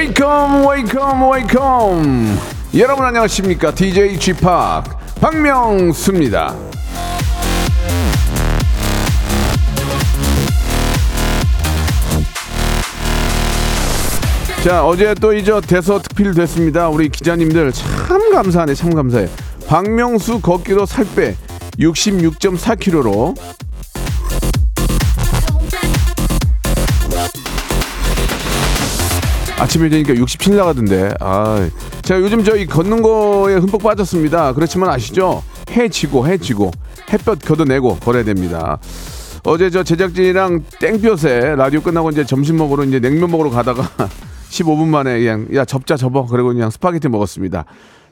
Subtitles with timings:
[0.00, 2.38] welcome welcome welcome.
[2.74, 3.74] 여러분 안녕하십니까?
[3.74, 4.40] DJ G-Park
[5.20, 6.56] 박명수입니다.
[14.64, 16.88] 자 어제 또 이제 대서특필 됐습니다.
[16.88, 19.28] 우리 기자님들 참 감사하네 참 감사해.
[19.68, 21.36] 박명수 걷기로 살 빼
[21.78, 23.36] 66.4kg로
[29.60, 31.14] 아침에 되니까 67 나가던데.
[31.20, 31.68] 아,
[32.02, 34.54] 제가 요즘 저희 걷는 거에 흠뻑 빠졌습니다.
[34.54, 35.42] 그렇지만 아시죠?
[35.70, 36.70] 해 지고 해 지고
[37.12, 38.78] 햇볕 걷어내고 걸어야 됩니다.
[39.44, 43.82] 어제 저 제작진이랑 땡볕에 라디오 끝나고 이제 점심 먹으러 이제 냉면 먹으러 가다가
[44.50, 47.64] 15분 만에 그냥 야 접자 접어 그리고 그냥 스파게티 먹었습니다.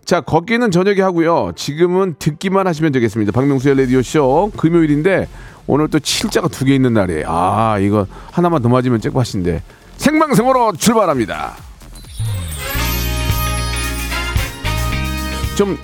[0.05, 1.53] 자 걷기는 저녁에 하고요.
[1.57, 3.33] 지금은 듣기만 하시면 되겠습니다.
[3.33, 5.29] 박명수의 라디오 쇼 금요일인데
[5.67, 7.25] 오늘 또 칠자가 두 개 있는 날이에요.
[7.27, 9.63] 아 이거 하나만 더 맞으면 잭팟인데
[9.99, 11.55] 생방송으로 출발합니다.
[15.57, 15.77] 좀,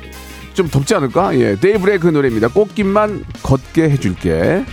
[0.54, 1.36] 좀 덥지 않을까?
[1.36, 2.48] 예, 데이브레이크 노래입니다.
[2.48, 4.64] 꽃길만 걷게 해줄게.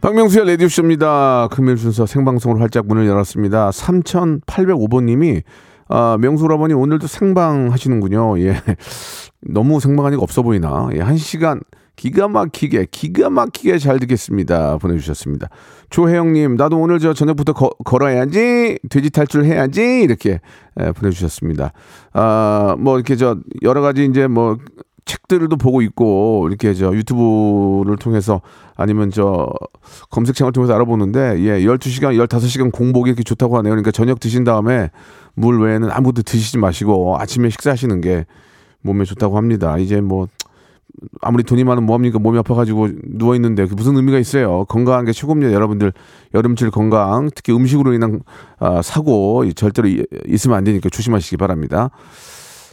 [0.00, 1.48] 박명수의 라디오쇼입니다.
[1.50, 3.68] 금요일 순서 생방송으로 활짝 문을 열었습니다.
[3.70, 5.42] 3805번님이,
[5.88, 8.40] 아, 명수 라버니 오늘도 생방 하시는군요.
[8.40, 8.56] 예.
[9.46, 10.88] 너무 생방하니까 없어 보이나?
[10.94, 11.60] 예, 한 시간
[12.00, 14.78] 기가 막히게, 기가 막히게 잘 듣겠습니다.
[14.78, 15.50] 보내주셨습니다.
[15.90, 20.40] 조혜영님, 나도 오늘 저 저녁부터 거, 걸어야지, 돼지 탈출 해야지, 이렇게
[20.80, 21.74] 예, 보내주셨습니다.
[22.14, 24.56] 아, 뭐 이렇게 저 여러 가지 이제 뭐
[25.04, 28.40] 책들도 보고 있고 이렇게 저 유튜브를 통해서
[28.76, 29.52] 아니면 저
[30.08, 33.72] 검색창을 통해서 알아보는데 예, 12시간, 15시간 공복이 이렇게 좋다고 하네요.
[33.72, 34.88] 그러니까 저녁 드신 다음에
[35.34, 38.24] 물 외에는 아무것도 드시지 마시고 아침에 식사하시는 게
[38.80, 39.76] 몸에 좋다고 합니다.
[39.76, 40.28] 이제 뭐
[41.20, 42.18] 아무리 돈이 많으면 뭐합니까?
[42.18, 44.64] 몸이 아파가지고 누워있는데 그게 무슨 의미가 있어요?
[44.66, 45.52] 건강한 게 최고입니다.
[45.52, 45.92] 여러분들
[46.34, 48.20] 여름철 건강, 특히 음식으로 인한
[48.58, 51.90] 아, 사고 절대로 이- 있으면 안 되니까 조심하시기 바랍니다.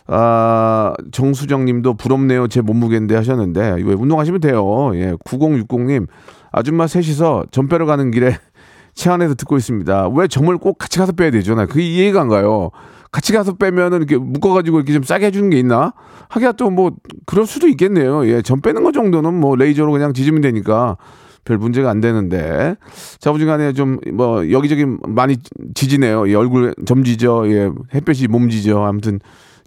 [0.07, 2.47] 아, 정수정 님도 부럽네요.
[2.47, 4.91] 제 몸무게인데 하셨는데, 왜 운동하시면 돼요.
[4.95, 6.07] 예, 9060님,
[6.51, 8.37] 아줌마 셋이서 점 빼러 가는 길에
[8.95, 10.09] 차 안에서 듣고 있습니다.
[10.09, 11.55] 왜 점을 꼭 같이 가서 빼야 되죠?
[11.55, 12.71] 나 그게 이해가 안 가요.
[13.11, 15.93] 같이 가서 빼면은 이렇게 묶어가지고 이렇게 좀 싸게 해주는 게 있나?
[16.29, 16.91] 하기야 또 뭐,
[17.25, 18.27] 그럴 수도 있겠네요.
[18.27, 20.97] 예, 점 빼는 거 정도는 뭐 레이저로 그냥 지지면 되니까
[21.45, 22.75] 별 문제가 안 되는데.
[23.19, 25.37] 자부지간에 좀 뭐 여기저기 많이
[25.73, 26.27] 지지네요.
[26.29, 28.83] 예, 얼굴 점 지져, 예, 햇볕이 몸 지져.
[28.83, 29.19] 아무튼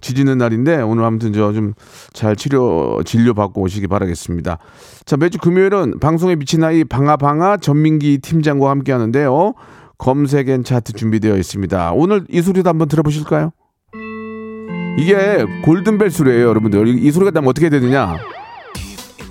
[0.03, 1.75] 지지는 날인데 오늘 아무튼 저 좀
[2.15, 4.59] 잘 치료 진료 받고 오시기 바라겠습니다.
[5.05, 9.55] 자 매주 금요일은 방송에 미친 아이 방아방아 전민기 팀장과 함께 하는데요.
[10.01, 11.93] 검색엔 차트 준비되어 있습니다.
[11.93, 13.53] 오늘 이 소리도 한번 들어보실까요?
[14.99, 16.89] 이게 골든벨 소리예요, 여러분들.
[16.89, 18.17] 이, 이 소리가 나면 어떻게 되느냐?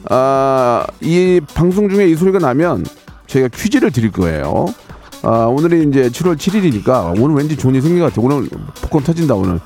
[0.09, 2.85] 아, 이 방송 중에 이 소리가 나면
[3.27, 4.67] 저희가 퀴즈를 드릴 거예요.
[5.23, 8.25] 아, 오늘이 이제 7월 7일이니까 오늘 왠지 일이 생긴 것 같아요.
[8.25, 8.47] 오늘
[8.81, 9.59] 복권 터진다, 오늘.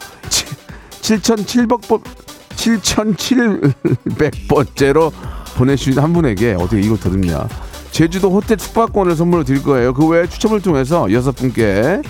[1.02, 2.02] 7,700번,
[2.56, 5.12] 7,700번째로
[5.58, 7.50] 보내주신 한 분에게 어떻게 이거 들었냐.
[7.94, 9.94] 제주도 호텔 숙박권을 선물로 드릴 거예요.
[9.94, 12.02] 그 외에 추첨을 통해서 여섯 분께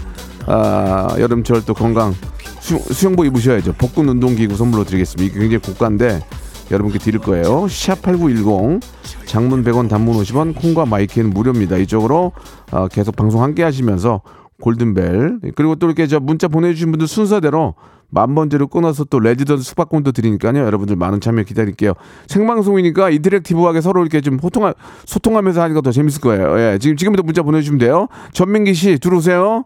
[0.47, 2.13] 아, 여름철 또 건강
[2.61, 3.73] 수, 수영 복 입으셔야죠.
[3.73, 5.29] 복근 운동기구 선물로 드리겠습니다.
[5.29, 6.25] 이게 굉장히 고가인데
[6.71, 7.65] 여러분께 드릴 거예요.
[7.65, 8.81] 샵8910
[9.25, 11.75] 장문 100원 단문 50원 콩과 마이크는 무료입니다.
[11.75, 12.31] 이쪽으로
[12.71, 14.21] 어, 계속 방송 함께 하시면서
[14.61, 17.75] 골든벨 그리고 또 이렇게 저 문자 보내주신 분들 순서대로
[18.13, 20.59] 만 번째로 끊어서 또 레지던스 숙박권도 드리니까요.
[20.59, 21.93] 여러분들 많은 참여 기다릴게요.
[22.27, 24.73] 생방송이니까 interactive하게 서로 이렇게 좀 소통하,
[25.05, 26.59] 소통하면서 하니까 더 재밌을 거예요.
[26.59, 28.07] 예, 지금 지금부터 문자 보내주시면 돼요.
[28.31, 29.65] 전민기 씨 들어오세요.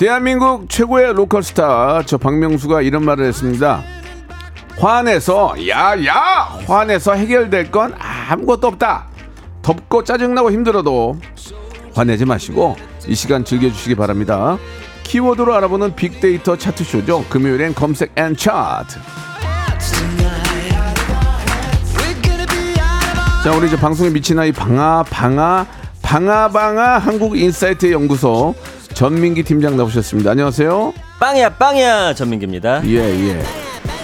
[0.00, 3.82] 대한민국 최고의 local 스타 저 박명수가 이런 말을 했습니다.
[4.78, 9.08] 화내서 야야 화내서 해결될 건 아무것도 없다.
[9.60, 11.18] 덥고 짜증나고 힘들어도
[11.92, 12.76] 화내지 마시고
[13.08, 14.56] 이 시간 즐겨주시기 바랍니다.
[15.02, 17.26] 키워드로 알아보는 빅데이터 차트쇼죠.
[17.28, 18.98] 금요일엔 검색 N 차트.
[23.44, 25.66] 자, 우리 이제 방송에 미친 아이 방아, 방아,
[26.00, 28.54] 방아방아 한국인사이트 연구소
[29.04, 30.32] 전민기 팀장 나오셨습니다.
[30.32, 30.92] 안녕하세요.
[31.20, 32.82] 빵이야 빵이야 전민기입니다.
[32.86, 33.40] 예, 예.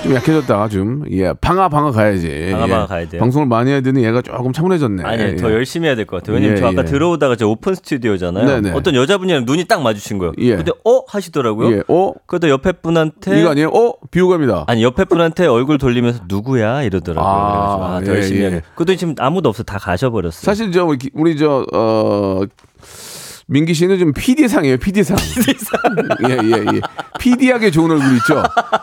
[0.03, 1.05] 좀 약해졌다, 좀.
[1.11, 2.49] 예, 방아, 방아 가야지.
[2.51, 2.71] 방아, 예.
[2.71, 3.21] 방아 가야 돼요.
[3.21, 5.03] 방송을 많이 해야 되니 얘가 조금 차분해졌네.
[5.05, 5.37] 아니 예.
[5.37, 6.37] 더 열심히 해야 될 것 같아요.
[6.37, 6.87] 왜냐면 예, 저 아까 예.
[6.87, 8.47] 들어오다가 저 오픈 스튜디오잖아요.
[8.47, 8.71] 네네.
[8.73, 10.33] 어떤 여자분이랑 눈이 딱 마주친 거예요.
[10.39, 10.57] 예.
[10.57, 11.77] 근데 어 하시더라고요.
[11.77, 12.15] 예, 어?
[12.25, 13.69] 그래도 옆에 분한테 이거 아니에요?
[13.69, 13.93] 어?
[14.11, 14.65] 비호감이다.
[14.67, 17.31] 아니 옆에 분한테 얼굴 돌리면서 누구야 이러더라고요.
[17.31, 18.63] 아, 그래가지고 아, 더 예, 열심히 예.
[18.75, 20.43] 그래도 지금 아무도 없어 다 가셔버렸어요.
[20.43, 22.41] 사실 저 우리 저 어.
[23.49, 25.17] 민기 씨는 좀 PD상이에요, PD상.
[25.17, 25.81] PD상.
[26.29, 26.81] 예, 예, 예.
[27.21, 28.43] PD하게 좋은 얼굴 있죠?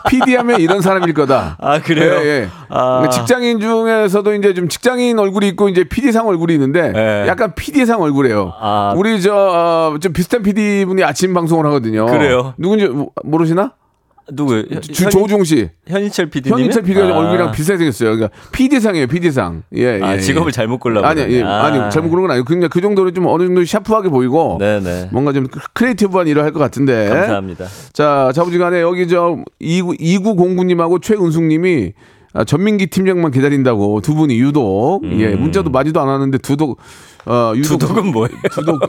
[0.10, 1.58] PD하면 이런 사람일 거다.
[1.60, 2.14] 아, 그래요?
[2.14, 2.50] 예, 예.
[2.70, 3.00] 아.
[3.00, 7.28] 그러니까 직장인 중에서도 이제 좀 직장인 얼굴이 있고 이제 PD상 얼굴이 있는데 예.
[7.28, 8.54] 약간 PD상 얼굴이에요.
[8.58, 8.94] 아.
[8.96, 12.06] 우리 저, 어, 좀 비슷한 PD 분이 아침 방송을 하거든요.
[12.06, 12.54] 그래요?
[12.58, 13.74] 누군지 모- 모르시나?
[14.32, 14.66] 누구?
[14.82, 15.70] 주, 조우종 씨.
[15.88, 16.54] 현인철 PD님.
[16.58, 18.16] 현인철 PD가 얼굴이랑 비슷하게 생겼어요.
[18.16, 19.64] 그러니까 PD상이에요, PD상.
[19.76, 20.20] 예, 아, 예.
[20.20, 20.52] 직업을 예.
[20.52, 21.24] 잘못 골라버렸네.
[21.24, 21.66] 아니, 예, 아.
[21.66, 25.10] 아니, 잘못 그런 건 아니고 그냥 그 정도로 좀 어느 정도 샤프하게 보이고 네네.
[25.12, 27.10] 뭔가 좀 creative한 일을 할 것 같은데.
[27.10, 27.66] 감사합니다.
[27.94, 31.94] 자, 자부지간에 여기 저 29, 2909님하고 최은숙님이
[32.36, 36.80] 아, 전민기 팀장만 기다린다고 두 분이 유독 예 문자도 마지도 않았는데 두독
[37.28, 37.78] 어 유독 음.
[37.80, 38.36] 두독은 뭐예요?
[38.52, 38.82] 두독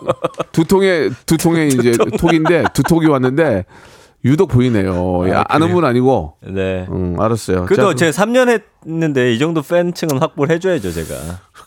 [0.53, 3.67] 두 통에 두 통에 이제 톡인데 두 톡이 왔는데
[4.25, 5.25] 유독 보이네요.
[5.29, 5.75] 예, 아, 아는 그래요?
[5.77, 6.87] 분 아니고 네.
[6.91, 7.67] 음 알았어요.
[7.67, 11.15] 그래도 자, 제가 3년 했는데 이 정도 팬층은 확보를 해줘야죠 제가.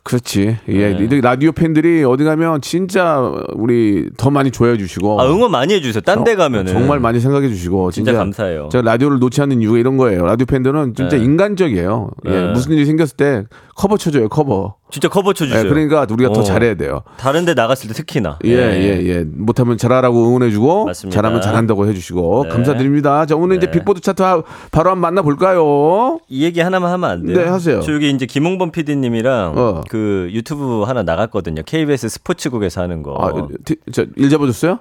[0.01, 0.57] 그렇지.
[0.69, 1.21] 예, 네.
[1.21, 6.01] 라디오 팬들이 어디 가면 진짜 우리 더 많이 좋아해 주시고 아 응원 많이 해주세요.
[6.01, 8.69] 딴 데 가면은 정말 많이 생각해 주시고 진짜 진짜, 감사해요.
[8.71, 10.25] 제가 라디오를 놓지 않는 이유가 이런 거예요.
[10.25, 11.23] 라디오 팬들은 진짜 네.
[11.23, 12.09] 인간적이에요.
[12.25, 12.51] 예, 네.
[12.53, 13.43] 무슨 일이 생겼을 때
[13.77, 14.27] 커버 쳐줘요.
[14.27, 14.75] 커버.
[14.89, 15.69] 진짜 커버 예, 쳐주세요.
[15.69, 16.43] 그러니까 우리가 더 어.
[16.43, 17.03] 잘해야 돼요.
[17.17, 18.39] 다른데 나갔을 때 특히나.
[18.43, 19.23] 예, 예, 예.
[19.23, 21.15] 못하면 잘하라고 응원해주고, 맞습니다.
[21.15, 22.49] 잘하면 잘한다고 해주시고, 네.
[22.49, 23.25] 감사드립니다.
[23.27, 23.71] 자, 오늘 이제 네.
[23.73, 24.41] 빅보드 차트 하-
[24.71, 26.19] 바로 한번 만나볼까요?
[26.27, 27.37] 이 얘기 하나만 하면 안 돼요?
[27.37, 27.81] 네, 하세요.
[27.81, 29.81] 저 여기 이제 김홍범 PD님이랑 어.
[29.89, 31.61] 그 유튜브 하나 나갔거든요.
[31.63, 33.15] KBS 스포츠국에서 하는 거.
[33.19, 34.79] 아, 티- 저, 일 잡아줬어요?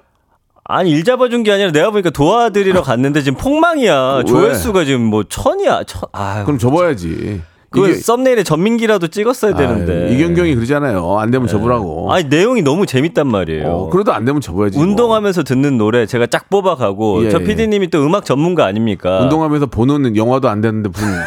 [0.69, 4.15] 아니 일 잡아준 게 아니라 내가 보니까 도와드리러 갔는데 지금 폭망이야.
[4.17, 4.23] 왜?
[4.25, 5.83] 조회수가 지금 뭐 천이야.
[5.85, 6.01] 천.
[6.11, 7.41] 아, 그럼 접어야지.
[7.81, 10.05] 그 이게- 썸네일에 전민기라도 찍었어야 되는데.
[10.05, 11.17] 아, 이경경이 그러잖아요.
[11.19, 12.11] 안 되면 접으라고.
[12.13, 13.67] 아니 내용이 너무 재밌단 말이에요.
[13.67, 14.77] 어, 그래도 안 되면 접어야지.
[14.77, 14.85] 뭐.
[14.87, 17.43] 운동하면서 듣는 노래 제가 짝 뽑아가고 예, 저 예.
[17.43, 19.19] PD님이 또 음악 전문가 아닙니까?
[19.21, 21.07] 운동하면서 보는 영화도 안 되는데 무슨.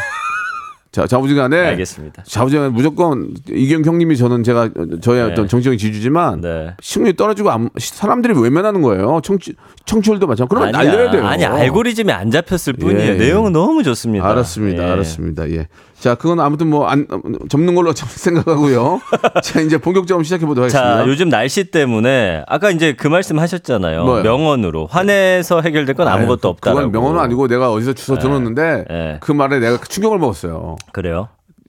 [0.91, 1.57] 자, 자부지간에.
[1.57, 2.23] 알겠습니다.
[2.27, 5.31] 자부지간에 무조건 이경 형님이 저는 제가 저의 네.
[5.31, 6.73] 어떤 정치적인 지주지만 네.
[6.81, 9.21] 시청률이 떨어지고 안- 사람들이 외면하는 거예요.
[9.23, 9.53] 청취,
[9.85, 10.49] 청취율도 마찬가지.
[10.53, 10.91] 그럼 아니야.
[10.91, 11.25] 날려야 돼요.
[11.25, 13.01] 아니 알고리즘이 안 잡혔을 뿐이에요.
[13.11, 13.17] 예, 예.
[13.17, 14.29] 내용은 너무 좋습니다.
[14.31, 14.83] 알았습니다.
[14.85, 14.91] 예.
[14.91, 15.49] 알았습니다.
[15.51, 15.67] 예.
[16.01, 17.05] 자, 그건 아무튼 뭐 안
[17.47, 18.99] 접는 걸로 생각하고요.
[19.43, 21.03] 자, 이제 본격적으로 시작해 보도록 하겠습니다.
[21.03, 24.03] 자, 요즘 날씨 때문에 아까 이제 그 말씀 하셨잖아요.
[24.05, 24.23] 뭐요?
[24.23, 26.79] 명언으로 화내서 해결될 건 아무것도 없다라고.
[26.87, 29.17] 그건 명언은 아니고 내가 어디서 주워 들었는데 예.
[29.21, 30.77] 그 말에 내가 충격을 먹었어요.
[30.91, 31.27] 그래요?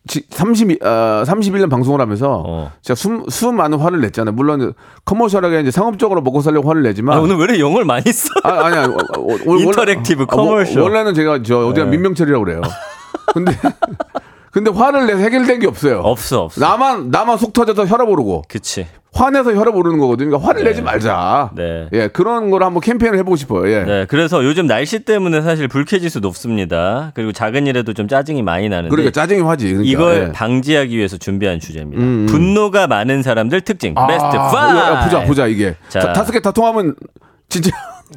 [0.08, 2.73] 지, 30, 어, 31년 방송을 하면서 어.
[2.81, 4.35] 제가 수, 수 많은 화를 냈잖아요.
[4.35, 4.73] 물론
[5.04, 8.28] commercial하게 이제 상업적으로 먹고 살려고 화를 내지만 아, 오늘 왜 이렇게 영어를 많이 써?
[8.43, 10.82] 아, 아니, 아니, 어, 어, 원래- interactive 아, 원- commercial.
[10.82, 11.90] 원래는 제가 저 어디가 네.
[11.93, 12.62] 민병철이라고 그래요.
[13.32, 13.52] 근데
[14.52, 16.00] 근데 화를 내서 해결된 게 없어요.
[16.00, 16.61] 없어, 없어.
[16.61, 18.87] 나만 나만 속 터져서 혈압 오르고 그치.
[19.14, 20.28] 화내서 혈압 오르는 거거든요.
[20.30, 20.71] 그러니까 화를 네.
[20.71, 21.50] 내지 말자.
[21.54, 21.87] 네.
[21.92, 23.71] 예, 그런 걸 한번 캠페인을 해보고 싶어요.
[23.71, 23.85] 예.
[23.85, 27.12] 네, 그래서 요즘 날씨 때문에 사실 불쾌지수 높습니다.
[27.14, 29.68] 그리고 작은 일에도 좀 짜증이 많이 나는데 그러니까 짜증이 화지.
[29.68, 29.90] 그러니까.
[29.90, 30.33] 이걸 예.
[30.33, 32.02] 방지하기 위해서 준비한 주제입니다.
[32.02, 32.26] 음, 음.
[32.26, 34.30] 분노가 많은 사람들 특징 아, 베스트 5.
[34.30, 36.00] 야, 보자, 보자 이게 자.
[36.00, 36.95] 다- 다섯 개 다 통하면
[37.50, 37.71] 진짜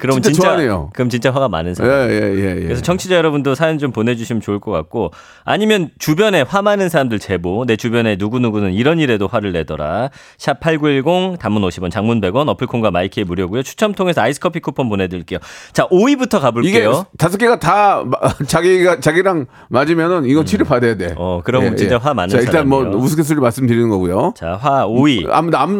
[0.00, 0.90] 그럼 진짜 진짜, 좋아하네요.
[0.94, 2.10] 그럼 진짜 화가 많은 예, 사람.
[2.10, 2.64] 예, 예, 예.
[2.64, 5.12] 그래서 청취자 여러분도 사연 좀 보내주시면 좋을 것 같고
[5.44, 11.38] 아니면 주변에 화 많은 사람들 제보 내 주변에 누구누구는 이런 일에도 화를 내더라 샵 8910
[11.38, 15.38] 단문 50원 장문 100원 어플콘과 마이크에 무료고요 추첨 통해서 아이스커피 쿠폰 보내드릴게요
[15.72, 21.06] 자 5위부터 이게 가볼게요 다섯 개가 다 마- 자기가 자기랑 맞으면은 이건 치료 받아야 돼.
[21.08, 21.14] 음.
[21.16, 23.02] 어, 그럼 진짜 화 많은 자, 일단 뭐 사람이요.
[23.02, 24.32] 우스갯소리 말씀드리는 거고요.
[24.36, 25.26] 자화 5위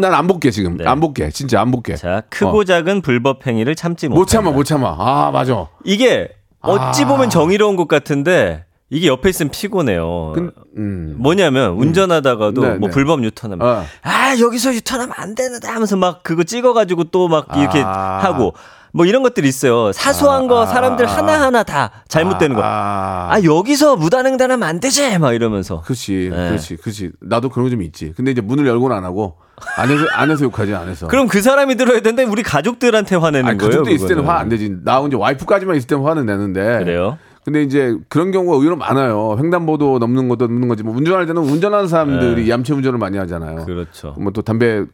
[0.01, 0.77] 난안 볼게 지금.
[0.77, 0.85] 네.
[0.87, 1.31] 안 볼게.
[1.31, 1.97] 진짜 안 볼게.
[1.97, 2.65] 자 크고 어.
[2.65, 4.97] 작은 불법 행위를 참지 못 참아, 못 참아.
[4.99, 5.67] 아, 맞아.
[5.85, 7.09] 이게 어찌 아.
[7.09, 11.15] 보면 정의로운 것 같은데 이게 옆에 있으면 피곤해요 근- 음.
[11.19, 12.93] 뭐냐면 운전하다가도 네, 뭐 네.
[12.95, 13.85] 불법 유턴하면 어.
[14.03, 18.19] 아 여기서 유턴하면 안 되는데 하면서 막 그거 찍어가지고 또 막 이렇게 아.
[18.23, 18.53] 하고
[18.93, 20.67] 뭐 이런 것들이 있어요 사소한 거 아.
[20.67, 26.31] 사람들 하나 하나 다 잘못되는 거 아, 아 여기서 무단횡단하면 안 되지 막 이러면서 그렇지,
[26.33, 26.49] 네.
[26.49, 27.13] 그렇지, 그렇지.
[27.21, 28.13] 나도 그런 거 좀 있지.
[28.17, 29.37] 근데 이제 문을 열고는 안 하고
[29.77, 31.09] 안에서 안에서 욕하지 안에서.
[31.09, 34.25] 그럼 그 사람이 들어야 되는데 우리 가족들한테 화내는 아니, 거예요 가족도 있을 때는.
[34.27, 34.77] 화 안 되지.
[34.85, 36.79] 나 혼자 와이프까지만 있을 때는 화는 내는데.
[36.81, 39.37] 그래요 근데 이제 그런 경우가 의외로 많아요.
[39.39, 40.83] 횡단보도 넘는 것도 넘는 거지.
[40.83, 43.65] 뭐 운전할 때는 운전하는 사람들이 얌체 운전을 많이 하잖아요.
[43.65, 44.15] 그렇죠.
[44.19, 44.85] 뭐 또 담배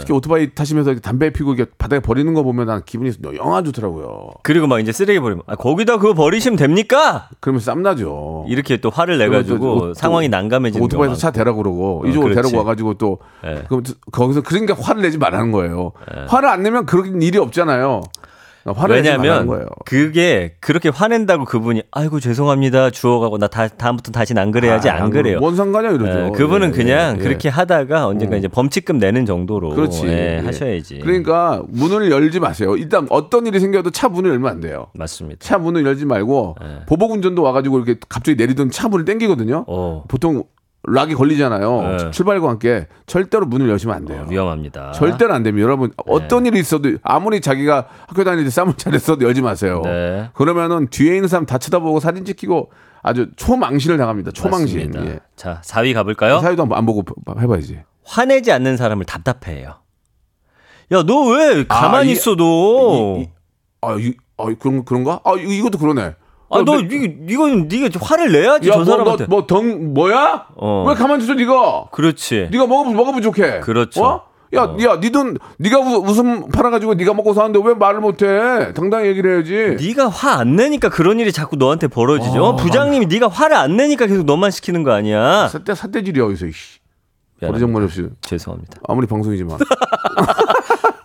[0.00, 4.30] 특히 오토바이 타시면서 담배 피고 이렇게 바닥에 버리는 거 보면 난 기분이 영화 좋더라고요.
[4.42, 7.28] 그리고 막 이제 쓰레기 버리면 아, 거기다 그거 버리시면 됩니까?
[7.40, 8.44] 그러면 쌈나죠.
[8.48, 12.30] 이렇게 또 화를 내 가지고 또- 또 상황이 난감해지는 오토바이에서 차 대라고 그러고 어, 이쪽으로
[12.34, 12.42] 그렇지.
[12.50, 13.64] 데리고 와 가지고 또 예.
[13.68, 13.82] 그럼
[14.12, 15.92] 거기서 그러니까 화를 내지 말라는 거예요.
[16.28, 18.02] 화를 안 내면 그런 일이 없잖아요.
[18.72, 19.68] 말라는 왜냐하면.
[19.84, 25.10] 그게 그렇게 화낸다고 그분이 아이고 죄송합니다 주워가고 나 다, 다음부터 다시는 안 그래야지 아, 안
[25.10, 25.38] 그래요.
[25.40, 26.26] 뭔 상관이야 이러죠.
[26.26, 27.22] 예, 그분은 예, 그냥 예, 예.
[27.22, 30.06] 그렇게 하다가 언젠가 이제 범칙금 내는 정도로 그렇지.
[30.06, 30.42] 예, 예.
[30.44, 31.00] 하셔야지.
[31.00, 32.76] 그러니까 문을 열지 마세요.
[32.76, 34.86] 일단 어떤 일이 생겨도 차 문을 열면 안 돼요.
[34.94, 35.44] 맞습니다.
[35.44, 36.86] 차 문을 열지 말고 예.
[36.86, 39.64] 보복 운전도 와가지고 이렇게 갑자기 내리던 차 문을 땡기거든요.
[39.66, 40.44] 어, 보통
[40.86, 41.82] 락이 걸리잖아요.
[41.82, 42.10] 네.
[42.10, 44.26] 출발과 함께 절대로 문을 여시면 안 돼요.
[44.28, 44.92] 위험합니다.
[44.92, 45.64] 절대로 안 됩니다.
[45.64, 49.80] 여러분 어떤 일이 있어도 아무리 자기가 학교 다닐 때 쌈을 잘했어도 열지 마세요.
[49.84, 50.30] 네.
[50.34, 52.70] 그러면은 뒤에 있는 사람 다 쳐다보고 사진 찍히고
[53.02, 54.30] 아주 초망신을 당합니다.
[54.30, 54.92] 초망신.
[55.06, 55.20] 예.
[55.36, 56.40] 자 4위 가볼까요?
[56.40, 57.02] 사유도 안 보고
[57.38, 57.80] 해봐야지.
[58.04, 59.76] 화내지 않는 사람을 답답해해요.
[60.92, 63.16] 야 너 왜 가만히 이- 있어도?
[63.18, 63.28] 이- 이-
[63.80, 65.20] 아, 이, 아 그런 그런가?
[65.24, 66.14] 아 이- 이것도 그러네.
[66.50, 69.24] 아, 너, 이, 이건, 네가 화를 내야지, 야, 저 뭐, 사람한테.
[69.24, 70.46] 너, 뭐, 덩, 뭐야?
[70.56, 70.84] 어.
[70.88, 71.86] 왜 가만히 있어, 니가?
[71.90, 72.48] 그렇지.
[72.52, 73.60] 네가 먹어, 먹어 부족해.
[73.60, 74.04] 그렇죠.
[74.04, 74.22] 어?
[74.54, 75.36] 야, 야, 니돈,
[75.80, 78.72] 우- 웃음 팔아가지고 네가 먹고 사는데 왜 말을 못해?
[78.74, 79.84] 당당히 얘기를 해야지.
[79.84, 82.44] 네가 화 안 내니까 그런 일이 자꾸 너한테 벌어지죠.
[82.44, 85.48] 어, 부장님이 네가 화를 안 내니까 계속 너만 시키는 거 아니야.
[86.20, 86.78] 어디서, 이씨.
[87.40, 87.48] 미안합니다.
[87.50, 88.06] 버리장머리 없이.
[88.20, 88.78] 죄송합니다.
[88.86, 89.58] 아무리 방송이지만.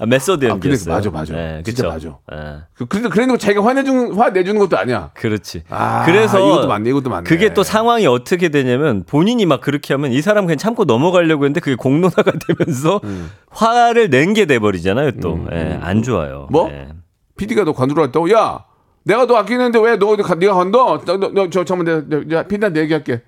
[0.01, 0.95] 아, 메소드 아, 근데 연기였어요.
[0.95, 1.33] 맞아, 맞아.
[1.33, 2.19] 네, 진짜 그쵸?
[2.31, 2.37] 네,
[2.73, 5.11] 그, 그래도, 그래도 자기가 화내주는, 화내주는 것도 아니야.
[5.13, 5.63] 그렇지.
[5.69, 7.23] 아, 그래서 이것도 맞네, 이것도 맞네.
[7.27, 11.59] 그게 또 상황이 어떻게 되냐면 본인이 막 그렇게 하면 이 사람 그냥 참고 넘어가려고 했는데
[11.59, 13.29] 그게 공론화가 되면서 음.
[13.49, 15.11] 화를 낸 게 돼버리잖아요.
[15.21, 16.47] 또 예, 안 좋아요.
[16.49, 16.69] 뭐?
[16.71, 16.89] 예.
[17.37, 18.31] PD가 너 관두러 왔다고?
[18.31, 18.63] 야!
[19.03, 21.01] 내가 너 아끼는데 왜 너, 가- 네가 관둬?
[21.05, 23.21] 너, 너, 너, 저, 잠깐만, 내가, PD한테 얘기할게.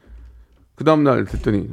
[0.76, 1.68] 그 다음 날 됐더니.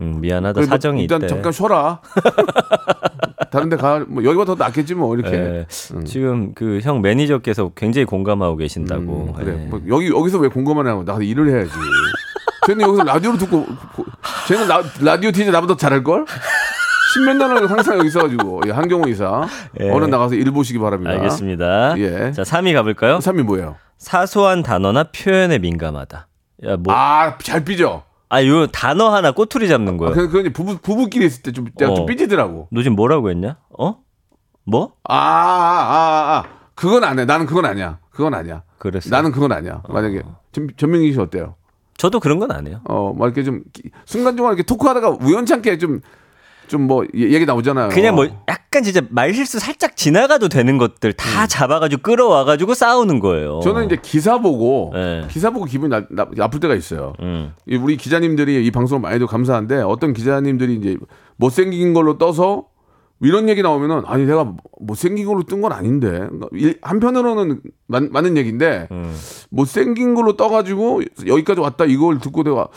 [0.00, 1.28] 음, 미안하다 사정이 일단 있대.
[1.28, 2.00] 잠깐 쉬어라.
[3.50, 5.36] 다른 데 가, 뭐, 여기보다 더 낫겠지 뭐, 이렇게.
[5.36, 5.66] 예,
[6.04, 9.02] 지금 그 형 매니저께서 굉장히 공감하고 계신다고.
[9.02, 9.52] 음, 그래.
[9.60, 9.66] 예.
[9.66, 11.70] 뭐 여기, 여기서 왜 공감을 하고, 나 일을 해야지.
[12.66, 13.64] 쟤는 여기서 라디오를 듣고,
[13.94, 14.04] 고-
[14.48, 16.24] 쟤는 라, 라디오 DJ 나보다 잘할걸?
[17.14, 19.46] 십몇 년을 항상 여기 있어가지고, 예, 한경호 이사.
[19.80, 19.90] 예.
[19.90, 21.12] 얼른 나가서 일 보시기 바랍니다.
[21.12, 21.94] 알겠습니다.
[21.98, 22.32] 예.
[22.32, 23.18] 자, 3위 가볼까요?
[23.18, 23.76] 3위 뭐예요?
[23.98, 26.26] 사소한 단어나 표현에 민감하다.
[26.66, 27.76] 야, 뭐, 아, 아, 잘삐
[28.42, 28.48] 져.
[28.48, 30.10] 요 단어 하나 꼬투리 잡는 아, 거야.
[30.12, 31.94] 그, 그, 부부, 부부끼리 있을 때 좀, 내가 어.
[31.94, 32.68] 좀 삐지더라고.
[32.70, 33.58] 너 지금 뭐라고 했냐?
[33.78, 33.96] 어?
[34.64, 34.92] 뭐?
[35.04, 36.44] 아, 아, 아, 아.
[36.74, 37.24] 그건 아니야.
[37.24, 37.98] 나는 그건 아니야.
[38.10, 38.62] 그건 아니야.
[38.78, 39.08] 그랬어.
[39.10, 39.82] 나는 그건 아니야.
[39.88, 40.22] 만약에.
[40.52, 41.54] 전, 전명기 씨 어때요?
[41.96, 42.80] 저도 그런 건 안 해요.
[42.88, 46.00] 어, 막 이렇게 좀, 기- 순간적으로 이렇게 토크하다가 우연찮게 좀,
[46.68, 47.88] 좀 뭐, 얘기 나오잖아요.
[47.90, 53.56] 그냥 뭐 약간 진짜 말실수 살짝 지나가도 되는 것들 다 잡아가지고 끌어와가지고 싸우는 거예요.
[53.58, 53.60] 음.
[53.62, 55.26] 저는 이제 기사 보고, 네.
[55.30, 57.12] 기사 보고 기분이 나, 나, 나쁠 때가 있어요.
[57.20, 57.52] 음.
[57.66, 60.96] 이 우리 기자님들이 이 방송을 많이 도 감사한데 어떤 기자님들이 이제
[61.36, 62.64] 못생긴 걸로 떠서
[63.20, 68.36] 이런 얘기 나오면은 아니 내가 못생긴 걸로 뜬 건 아닌데 그러니까 일- 한편으로는 맞, 맞는
[68.36, 69.16] 얘기인데 음.
[69.50, 72.68] 못생긴 걸로 떠가지고 여기까지 왔다 이걸 듣고 내가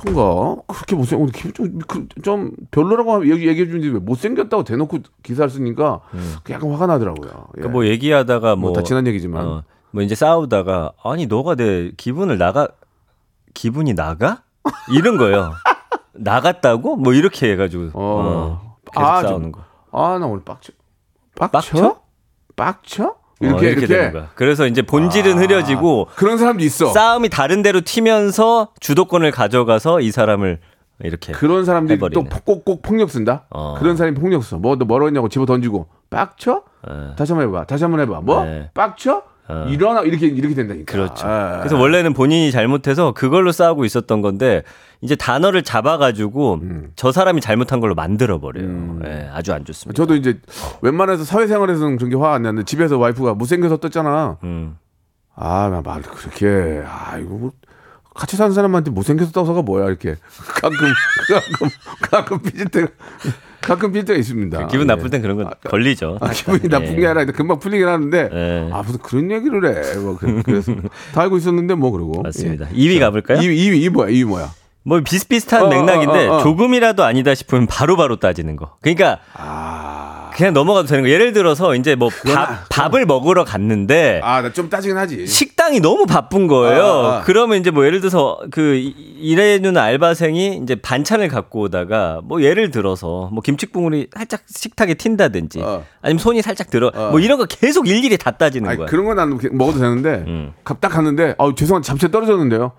[0.00, 5.48] 그런가 그렇게 못생 기분 좀, 그- 좀 별로라고 얘기, 얘기해 주는데 왜 못생겼다고 대놓고 기사를
[5.50, 6.00] 쓰니까
[6.44, 7.28] 그 약간 화가 나더라고요.
[7.30, 7.34] 예.
[7.34, 7.44] 음.
[7.52, 11.90] 그러니까 뭐 얘기하다가 뭐, 뭐 다 지난 얘기지만 어, 뭐 이제 싸우다가 아니 너가 내
[11.96, 12.68] 기분을 나가
[13.54, 14.42] 기분이 나가
[14.92, 15.52] 이런 거예요.
[16.12, 18.00] 나갔다고 뭐 이렇게 해가지고 어.
[18.02, 19.60] 어, 계속 아, 좀- 싸우는 거.
[19.92, 20.72] 아 나 오늘 빡쳐
[21.36, 22.00] 빡쳐 빡쳐?
[22.56, 24.28] 빡쳐 어, 이렇게 이렇게, 이렇게, 되는 거야.
[24.34, 26.86] 그래서 이제 본질은 흐려지고 그런 사람도 있어.
[26.92, 30.58] 싸움이 다른 데로 튀면서 주도권을 가져가서 이 사람을
[31.00, 32.28] 이렇게 그런 사람들이 해버리네.
[32.30, 33.44] 또 꼭꼭 폭력 쓴다.
[33.50, 33.74] 어.
[33.78, 34.56] 그런 사람이 폭력 써.
[34.56, 36.62] 뭐너 뭐라고 했냐고 집어 던지고 빡쳐?
[36.88, 37.14] 예.
[37.16, 37.64] 다시 한번 해봐.
[37.66, 38.20] 다시 한번 해봐.
[38.22, 38.44] 뭐?
[38.44, 38.70] 네.
[38.72, 39.22] 빡쳐?
[39.48, 39.66] 어.
[39.68, 40.92] 일어나 이렇게 이렇게 된다니까.
[40.92, 41.26] 그렇죠.
[41.26, 41.58] 아.
[41.58, 44.62] 그래서 원래는 본인이 잘못해서 그걸로 싸우고 있었던 건데
[45.02, 46.90] 이제 단어를 잡아가지고 음.
[46.96, 48.98] 저 사람이 잘못한 걸로 만들어 버려요.
[49.04, 49.96] 예, 아주 안 좋습니다.
[49.96, 50.40] 저도 이제
[50.82, 54.38] 웬만해서 사회생활에서는 그런 게 화 안 나는데 집에서 와이프가 못생겨서 떴잖아.
[54.42, 54.76] 음.
[55.34, 56.82] 아, 나말 그렇게.
[56.86, 57.52] 아, 이거 뭐
[58.14, 60.16] 같이 사는 사람한테 못생겨서 떠서가 뭐야 이렇게
[60.60, 60.78] 가끔
[61.28, 61.68] 가끔
[62.10, 62.88] 가끔 삐질 때가
[63.60, 64.66] 가끔 삐질 때가 있습니다.
[64.68, 64.86] 기분 예.
[64.86, 66.18] 나쁠 땐 그런 건 걸리죠.
[66.20, 66.68] 아, 기분이 예.
[66.68, 68.70] 나쁜 게 아니라 금방 풀리긴 하는데 예.
[68.72, 69.98] 아 무슨 그런 얘기를 해.
[69.98, 70.74] 뭐 그, 그래서
[71.14, 72.22] 다 알고 있었는데 뭐 그러고.
[72.22, 72.66] 맞습니다.
[72.68, 73.38] 2위 가볼까요?
[73.38, 74.08] 2위 2위 이 뭐야?
[74.10, 74.50] 2위 뭐야?
[74.84, 76.42] 뭐 비슷비슷한 어, 맥락인데 어, 어, 어.
[76.42, 78.76] 조금이라도 아니다 싶으면 바로바로 따지는 거.
[78.80, 80.15] 그러니까 아.
[80.36, 81.08] 그냥 넘어가도 되는 거.
[81.10, 85.26] 예를 들어서 이제 뭐 밥, 밥을 먹으러 갔는데 아, 나 좀 따지긴 하지.
[85.26, 86.82] 식당이 너무 바쁜 거예요.
[86.84, 87.22] 아, 아.
[87.22, 92.70] 그러면 이제 뭐 예를 들어서 그 이- 일해주는 알바생이 이제 반찬을 갖고 오다가 뭐 예를
[92.70, 95.84] 들어서 뭐 김치국물이 살짝 식탁에 튄다든지 어.
[96.02, 97.10] 아니면 손이 살짝 들어 어.
[97.10, 98.86] 뭐 이런 거 계속 일일이 다 따지는 아니, 거야.
[98.88, 100.52] 그런 건 난 먹어도 되는데, 음.
[100.62, 102.72] 갑- 딱 갔는데, 아 죄송한 잡채 떨어졌는데요.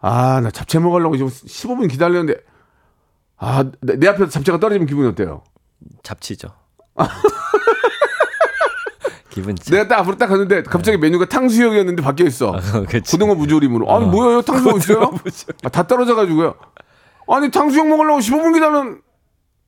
[0.00, 2.34] 아, 나 잡채 먹으려고 지금 15분 기다렸는데,
[3.38, 5.42] 아, 내, 내 앞에서 잡채가 떨어지면 기분이 어때요?
[6.04, 6.48] 잡치죠.
[9.30, 9.76] 기분 참.
[9.76, 12.52] 내가 딱 앞으로 딱 갔는데, 갑자기 메뉴가 탕수육이었는데 바뀌어 있어.
[12.52, 12.84] 네.
[12.86, 13.12] 그치.
[13.12, 13.94] 고등어 무조림으로.
[13.94, 14.42] 아니, 뭐예요?
[14.42, 15.12] 탕수육 있어요?
[15.64, 16.54] 아, 다 떨어져가지고요.
[17.28, 19.00] 아니, 탕수육 먹으려고 15분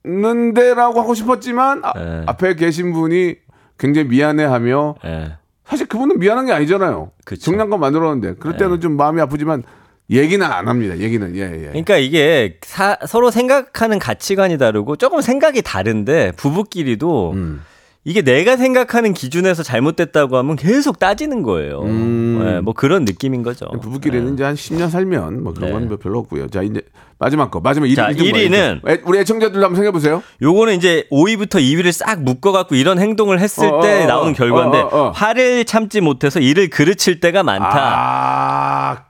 [0.03, 2.23] 기다렸는데라고 하고 싶었지만, 아, 네.
[2.25, 3.35] 앞에 계신 분이
[3.77, 5.37] 굉장히 미안해하며, 예.
[5.65, 7.11] 사실 그분은 미안한 게 아니잖아요.
[7.23, 7.39] 그쵸.
[7.39, 7.45] 네.
[7.45, 8.35] 중량감 만들었는데.
[8.35, 9.63] 그럴 때는 좀 마음이 아프지만,
[10.09, 10.97] 얘기는 안 합니다.
[10.97, 11.35] 얘기는.
[11.35, 11.67] 예, 예.
[11.67, 17.61] 그러니까 이게 사- 서로 생각하는 가치관이 다르고 조금 생각이 다른데 부부끼리도 음.
[18.05, 21.83] 이게 내가 생각하는 기준에서 잘못됐다고 하면 계속 따지는 거예요.
[21.83, 22.43] 음.
[22.45, 23.65] 예, 뭐 그런 느낌인 거죠.
[23.81, 25.79] 부부끼리는 이제 한 10년 살면 뭐 그런 네.
[25.79, 26.49] 건뭐 별로 없고요.
[26.49, 26.81] 자, 이제
[27.17, 27.61] 마지막 거.
[27.61, 27.95] 마지막 1위.
[27.95, 30.21] 자, 1위는 우리 애청자들 한번 생각해 보세요.
[30.41, 34.33] 요거는 이제 5위부터 2위를 싹 묶어 갖고 이런 행동을 했을 어, 때 어, 어, 나오는
[34.33, 35.11] 결과인데 어, 어, 어.
[35.11, 37.69] 화를 참지 못해서 이를 그르칠 때가 많다.
[37.73, 39.05] 아,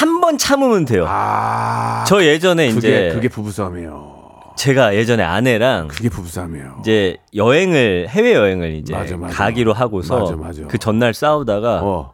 [0.00, 1.04] 한 번 참으면 돼요.
[1.08, 2.04] 아.
[2.06, 4.14] 저 예전에 그게 이제 그게 부부싸움이에요.
[4.56, 6.78] 제가 예전에 아내랑 그게 부부싸움이에요.
[6.80, 9.34] 이제 여행을 해외 여행을 이제 맞아, 맞아.
[9.34, 10.66] 가기로 하고서 맞아.
[10.66, 12.12] 그 전날 싸우다가 어.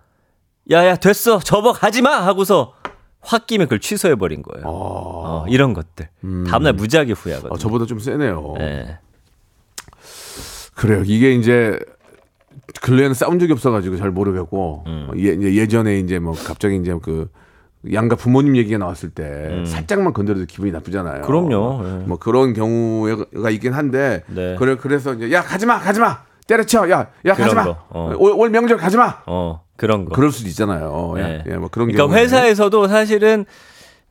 [0.71, 2.75] 야야 됐어 접어 가지 마 하고서
[3.23, 4.67] 홧김에 그걸 취소해 버린 거예요.
[4.67, 4.73] 어.
[4.73, 6.09] 어, 이런 것들
[6.49, 7.55] 다음날 무지하게 후회하거든요.
[7.55, 8.55] 어, 저보다 좀 세네요.
[8.61, 8.99] 예.
[10.75, 11.03] 그래요.
[11.07, 11.79] 이게 이제
[12.81, 15.09] 근래에는 싸운 적이 없어가지고 잘 모르겠고 음.
[15.17, 17.29] 예, 예전에 이제 뭐 갑자기 이제 그
[17.93, 21.23] 양가 부모님 얘기가 나왔을 때 살짝만 건드려도 기분이 나쁘잖아요.
[21.23, 21.23] 음.
[21.23, 21.81] 그럼요.
[21.85, 22.07] 예.
[22.07, 24.55] 뭐 그런 경우가 있긴 한데 네.
[24.59, 28.15] 그래 그래서 이제 야 가지 마 가지 마 때려쳐 야야 그런 가지마 거, 어.
[28.19, 30.12] 올, 올 명절 가지 마 어 그런 거.
[30.15, 31.15] 그럴 수도 있잖아요.
[31.17, 31.45] 예, 네.
[31.49, 32.21] 예, 뭐 그런 그러니까 경우에.
[32.23, 33.47] 회사에서도 사실은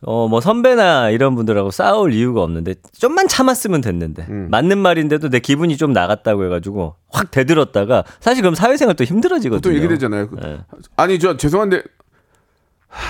[0.04, 4.48] 어 뭐 선배나 이런 분들하고 싸울 이유가 없는데 좀만 참았으면 됐는데 음.
[4.50, 9.62] 맞는 말인데도 내 기분이 좀 나갔다고 해가지고 확 대들었다가 사실 그럼 사회생활 또 힘들어지거든요.
[9.62, 10.30] 또 얘기되잖아요.
[10.30, 10.60] 그- 예.
[10.98, 11.82] 아니 저 죄송한데 하,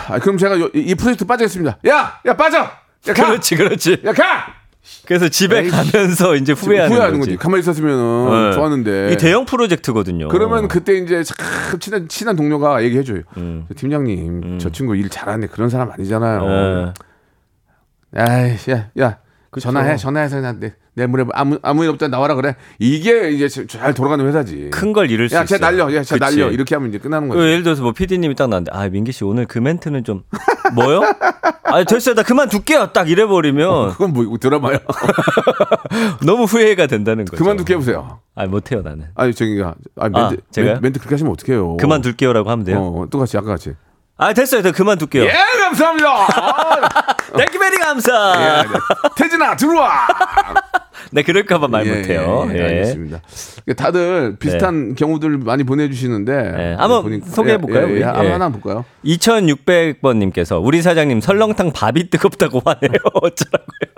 [0.10, 1.78] 아, 그럼 제가 요- 이 프로젝트 빠지겠습니다.
[1.88, 2.58] 야, 야 빠져.
[2.60, 3.26] 야 가.
[3.28, 4.02] 그렇지, 그렇지.
[4.06, 4.54] 야 가.
[5.06, 7.32] 그래서 집에 에이, 가면서 이제 후회하는, 후회하는 거지.
[7.32, 7.38] 거지.
[7.38, 8.56] 가만히 있었으면 네.
[8.56, 9.12] 좋았는데.
[9.14, 10.28] 이 대형 프로젝트거든요.
[10.30, 13.22] 그러면 그때 이제 참 친한 친한 동료가 얘기해 줘요.
[13.38, 13.68] 음.
[13.76, 16.94] 팀장님, 저 친구 일 잘하네 그런 사람 아니잖아요.
[18.18, 18.20] 예.
[18.22, 19.18] 아이, 야, 야,
[19.60, 22.56] 전화해, 전화해서 내, 내 물에 아무 아무 일 없다 나와라 그래.
[22.78, 24.70] 이게 이제 잘 돌아가는 회사지.
[24.72, 25.58] 큰 걸 잃을 수 야, 있어요.
[25.58, 26.18] 쟤 날려, 야, 쟤.
[26.18, 27.48] 날려 이렇게 하면 이제 끝나는 그 거지.
[27.48, 30.24] 예를 들어서 뭐 PD님이 딱 나왔는데 아 민기 씨 오늘 그 멘트는 좀
[30.76, 31.02] 뭐요?
[31.64, 34.80] 아 됐어요 나 그만 둘게요 딱 이래 버리면 그건 뭐 드라마야.
[36.26, 37.42] 너무 후회가 된다는 거죠.
[37.42, 38.20] 그만두게 해보세요.
[38.36, 39.06] 아 못 해요 나는.
[39.16, 40.74] 아니 저기가 아, 멘트, 아, 제가요?
[40.74, 41.78] 멘- 멘트 그렇게 하시면 어떡해요.
[41.78, 42.80] 그만 둘게요라고 하면 돼요.
[42.82, 43.74] 어, 똑같이 아까 같이.
[44.18, 45.24] 아 됐어요 저 그만 둘게요.
[45.24, 46.10] 예, 감사합니다.
[46.28, 48.34] 아, thank you very 감사.
[48.36, 48.70] 예, 네.
[49.18, 49.90] 태진아 들어와.
[51.14, 52.48] 네 그럴까봐 말 예, 못해요.
[52.52, 52.64] 예, 예, 예.
[52.64, 53.22] 알겠습니다.
[53.76, 58.00] 다들 비슷한 경우들 많이 보내주시는데 네, 한번 보니까- 소개해볼까요, 예, 예?
[58.00, 58.30] 예, 하나, 예.
[58.32, 58.86] 하나 볼까요?
[59.06, 62.92] 2600번님께서 우리 사장님 설렁탕 밥이 뜨겁다고 화내요.
[63.22, 63.91] 어쩌라고요?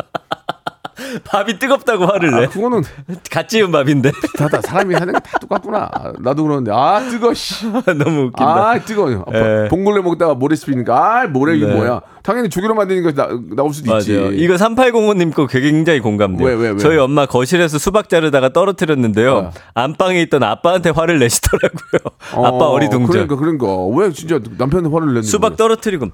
[1.23, 2.45] 밥이 뜨겁다고 화를 내.
[2.45, 2.82] 아, 그거는
[3.32, 5.89] 갓 지은 밥인데 다, 다 사람이 하는 게 다 똑같구나.
[6.19, 7.34] 나도 그러는데 아 뜨거.
[7.34, 7.65] 씨.
[7.97, 8.43] 너무 웃긴다.
[8.69, 9.12] 아 뜨거.
[9.34, 9.67] 예.
[9.69, 11.73] 봉골레 먹다가 모래 씹히니까 아 모래 이게 네.
[11.76, 12.02] 뭐야?
[12.23, 14.13] 당연히 조개로 만드니까 나, 나올 수도 있지.
[14.13, 14.32] 맞아요.
[14.32, 16.47] 이거 3805님 거 굉장히 공감돼요.
[16.47, 16.78] 왜, 왜, 왜?
[16.78, 19.36] 저희 엄마 거실에서 수박 자르다가 떨어뜨렸는데요.
[19.36, 19.52] 어.
[19.73, 22.02] 안방에 있던 아빠한테 화를 내시더라고요.
[22.32, 23.28] 아빠 어, 어리둥절.
[23.28, 25.58] 그러니까 그러니까 왜 진짜 남편한테 화를 냈는지 수박.
[25.58, 26.08] 떨어뜨리고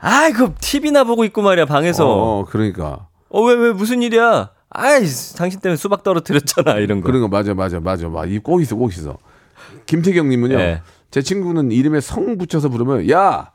[0.00, 2.06] 아, 이거 TV나 보고 있고 말이야, 방에서.
[2.08, 3.06] 어, 어, 그러니까.
[3.36, 4.50] 어, 왜, 왜, 무슨 일이야?
[4.70, 5.04] 아이,
[5.36, 7.06] 당신 때문에 수박 떨어뜨렸잖아, 이런 거.
[7.06, 9.18] 그런 거 맞아 맞아 맞아 맞아 이꼭 있어 꼭 있어
[9.84, 10.82] 김태경님은요 네.
[11.10, 13.50] 제 친구는 이름에 성 붙여서 부르면 야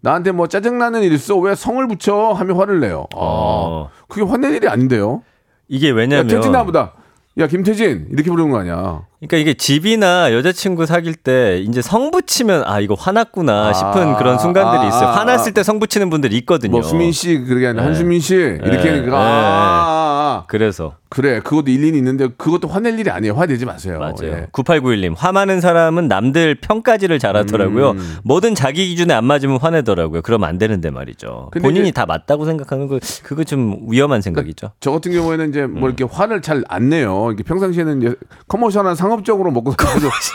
[0.00, 3.90] 나한테 뭐 짜증나는 일 있어 왜 성을 붙여 하며 화를 내요 아 어.
[4.08, 5.22] 그게 화낼 일이 아닌데요
[5.68, 6.28] 이게 야 왜냐면.
[6.28, 6.92] 태진아 보다
[7.38, 12.64] 야 김태진 이렇게 부르는 거 아니야 그러니까 이게 집이나 여자친구 사귈 때 이제 성 붙이면
[12.66, 15.08] 아, 이거 화났구나 싶은 아, 그런 순간들이 아, 있어요.
[15.08, 16.72] 아, 화났을 때 성 붙이는 분들이 있거든요.
[16.72, 17.86] 뭐 수민 씨 그게 아니라 네.
[17.86, 19.12] 한수민 씨 이렇게 네, 하니까 네.
[19.16, 20.01] 아,
[20.32, 20.44] 아.
[20.46, 20.96] 그래서.
[21.08, 24.14] 그래 그것도 일리는 있는데 그것도 화낼 일이 아니에요 화내지 마세요 맞아요.
[24.22, 24.46] 예.
[24.52, 27.90] 9891님, 화 많은 사람은 남들 평가지를 잘하더라고요.
[27.90, 28.16] 음.
[28.24, 30.22] 뭐든 자기 기준에 안 맞으면 화내더라고요.
[30.22, 31.50] 그러면 안 되는데 말이죠.
[31.60, 34.72] 본인이 이제- 다 맞다고 생각하는 거, 그거 좀 위험한 생각이죠.
[34.80, 35.86] 저 같은 경우에는 이제 뭐 음.
[35.94, 37.26] 이렇게 화를 잘 안 내요.
[37.28, 38.14] 이렇게 평상시에는 이제
[38.48, 40.32] 커머셜한 상업적으로 먹고 살아서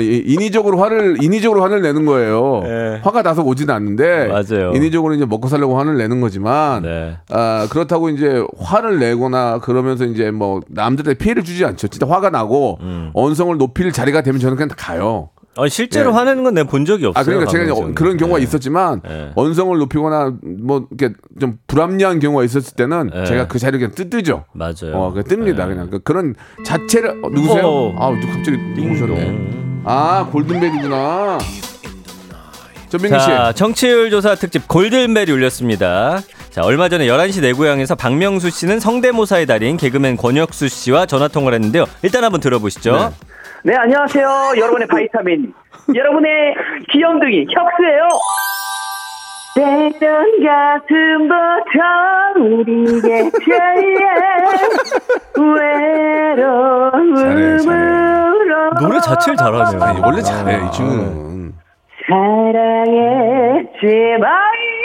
[0.00, 2.60] 인위적으로 화를 인위적으로 화를 내는 거예요.
[2.64, 3.00] 네.
[3.02, 4.72] 화가 나서 오진 않는데 맞아요.
[4.74, 7.16] 인위적으로 이제 먹고 살려고 화를 내는 거지만 네.
[7.30, 11.88] 아, 그렇다고 이제 화를 내거나 그러면서 이제 뭐 남들한테 피해를 주지 않죠.
[11.88, 13.10] 진짜 화가 나고 음.
[13.14, 15.30] 언성을 높일 자리가 되면 저는 그냥 가요.
[15.56, 16.14] 아, 실제로 예.
[16.14, 17.20] 화내는 건 내가 본 적이 없어요.
[17.20, 17.94] 아 그러니까 제가 박명수는.
[17.94, 18.42] 그런 경우가 네.
[18.42, 19.30] 있었지만 네.
[19.36, 23.24] 언성을 높이거나 뭐 이렇게 좀 불합리한 경우가 있었을 때는 네.
[23.24, 24.46] 제가 그 자리를 그냥 뜨뜨죠.
[24.52, 24.94] 맞아요.
[24.94, 25.68] 어, 그 뜹니다.
[25.68, 27.62] 그냥 그- 그런 자체를 어, 누구세요?
[27.68, 27.94] 어.
[28.00, 29.64] 아, 누 갑자기 누구셨네.
[29.84, 31.38] 아, 골든벨이구나.
[32.88, 33.26] 전민기 씨.
[33.26, 36.20] 자, 정치율 조사 특집 골든벨이 울렸습니다.
[36.50, 41.56] 자, 얼마 전에 11시 내 고향에서 박명수 씨는 성대모사의 달인 개그맨 권혁수 씨와 전화 통화를
[41.56, 41.86] 했는데요.
[42.02, 43.12] 일단 한번 들어보시죠.
[43.64, 44.52] 네, 안녕하세요.
[44.56, 45.52] 여러분의 바이타민.
[45.94, 46.54] 여러분의
[46.90, 48.08] 귀염둥이, 혁수예요.
[49.56, 51.78] 때던 가슴부터
[52.40, 53.98] 우리의 잘해.
[56.34, 57.93] 외로움으로
[58.80, 59.82] 노래 자체를 잘하네요.
[59.82, 61.52] 아니, 원래 잘해, 이 친구는.
[62.06, 63.86] 사랑했지
[64.20, 64.84] 마야.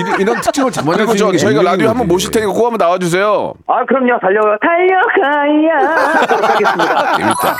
[0.00, 2.08] 이런, 이런 특징을 수 있는 저기 게 저희가 라디오 한번.
[2.08, 3.54] 모실 테니까 꼭 한번 나와주세요.
[3.66, 4.18] 아, 그럼요.
[4.20, 5.78] 달려, 달려가야.
[6.48, 7.16] 하겠습니다.
[7.16, 7.56] 재밌다.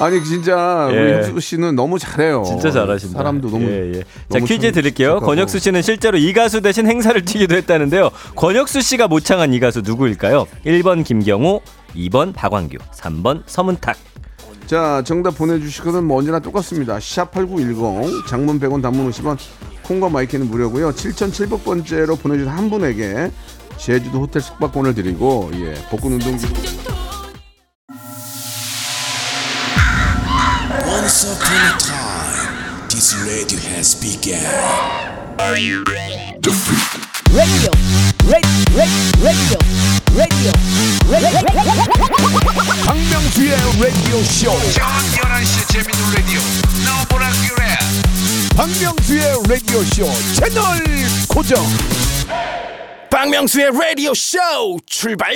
[0.00, 1.14] 아니 진짜 우리 예.
[1.16, 2.44] 혁수 씨는 너무 잘해요.
[2.44, 3.18] 진짜 잘하신다.
[3.18, 4.00] 사람도 너무 예, 예.
[4.02, 4.04] 자
[4.38, 5.08] 너무 퀴즈 참 드릴게요.
[5.14, 5.26] 착하고.
[5.26, 8.10] 권혁수 씨는 실제로 이 가수 대신 행사를 튀기도 했다는데요.
[8.36, 10.46] 권혁수 씨가 모창한 이 가수 누구일까요?
[10.64, 11.62] 1번 김경호,
[11.94, 13.96] 2번 박광규, 3번 서문탁.
[14.66, 16.98] 자 정답 보내주시거든 뭐 언제나 똑같습니다.
[16.98, 19.38] 샵8910 장문 100원 단문 50원
[19.82, 20.92] 콩과 마이크는 무료고요.
[20.92, 23.30] 7700번째로 보내주신 한 분에게
[23.78, 26.44] 제주도 호텔 숙박권을 드리고 예 복근 운동기
[30.86, 33.16] Once upon a time, this
[37.32, 37.70] radio
[38.28, 38.46] has
[39.20, 39.58] begun.
[42.86, 44.50] 박명수의 라디오 쇼.
[44.72, 46.40] 저녁 11시 재밌는 라디오.
[46.84, 47.62] 너보라 그래.
[48.56, 50.82] 박명수의 라디오 쇼 채널
[51.28, 51.64] 고정.
[53.10, 54.38] 박명수의 라디오 쇼
[54.86, 55.34] 출발.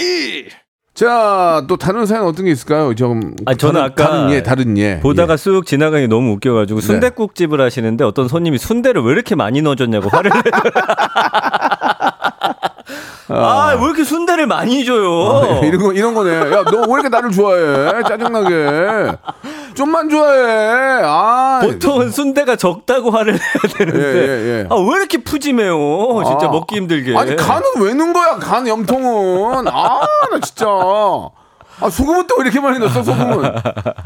[0.94, 2.94] 자, 또 다른 사연 어떤 게 있을까요?
[2.94, 5.00] 좀 아, 저는 다른, 아까 다른 예, 다른 예.
[5.00, 6.86] 보다가 쑥 지나가니 너무 웃겨 가지고 네.
[6.86, 10.84] 순대국집을 하시는데 어떤 손님이 순대를 왜 이렇게 많이 넣어 줬냐고 화를 내더라.
[13.28, 15.60] 아, 왜 이렇게 순대를 많이 줘요?
[15.62, 16.30] 예, 이런 거 이런 거네.
[16.30, 18.02] 야, 너 왜 이렇게 나를 좋아해?
[18.02, 19.16] 짜증나게.
[19.74, 21.02] 좀만 좋아해.
[21.04, 21.60] 아.
[21.62, 24.66] 보통은 순대가 적다고 화를 내야 되는데 예, 예, 예.
[24.70, 26.22] 아, 왜 이렇게 푸짐해요?
[26.26, 26.50] 진짜 아.
[26.50, 27.16] 먹기 힘들게.
[27.16, 28.36] 아니 간은 왜 넣은 거야?
[28.36, 29.68] 간 염통은.
[29.68, 30.66] 아, 나 진짜.
[31.80, 33.02] 아, 소금은 또왜 이렇게 많이 넣었어?
[33.02, 33.52] 소금은.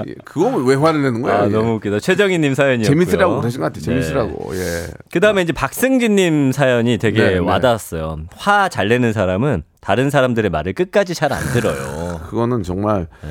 [0.09, 1.41] 예, 그거 왜 화를 내는 거야?
[1.41, 1.49] 아, 예.
[1.51, 2.01] 너무 웃기다.
[2.01, 2.87] 최정희님 사연이었고요.
[2.89, 3.81] 재밌으라고 그러신 것 같아.
[3.81, 4.57] 재밌으라고.
[4.57, 4.87] 예.
[5.13, 7.39] 그 다음에 이제 박승진님 사연이 되게 네, 네.
[7.39, 8.19] 와닿았어요.
[8.37, 12.21] 화잘 내는 사람은 다른 사람들의 말을 끝까지 잘 안 들어요.
[12.31, 13.29] 그거는 정말 네.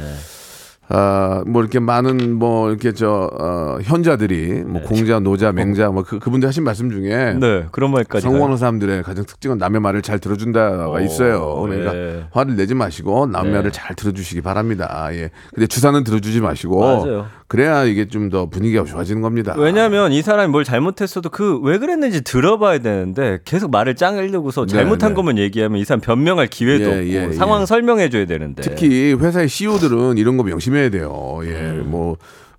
[0.88, 6.19] 아, 뭐 이렇게 많은 뭐 이렇게 저 어, 현자들이 뭐 공자, 노자, 맹자 뭐 그,
[6.19, 8.24] 그분들 하신 말씀 중에 네, 그런 말까지.
[8.24, 11.60] 성공하는 사람들의 가장 특징은 남의 말을 잘 들어준다가 오, 있어요.
[11.62, 12.24] 그러니까 네.
[12.32, 13.58] 화를 내지 마시고 남의 네.
[13.58, 15.08] 말을 잘 들어주시기 바랍니다.
[15.12, 15.32] 예.
[15.54, 17.26] 근데 주사는 들어주지 마시고 맞아요.
[17.47, 19.53] 그래야 이게 좀 더 분위기가 좋아지는 겁니다.
[19.58, 25.10] 왜냐면 이 사람이 뭘 잘못했어도 그 왜 그랬는지 들어봐야 되는데 계속 말을 짱을려고서 네, 잘못한
[25.12, 25.15] 네.
[25.15, 27.34] 것만 얘기하면 이 사람 변명할 기회도 예, 없고 예, 예.
[27.34, 28.62] 상황 설명해줘야 되는데.
[28.63, 31.39] 특히 회사의 CEO들은 이런 거 명심해야 돼요.
[31.43, 31.86] 예, 음.
[31.88, 32.17] 뭐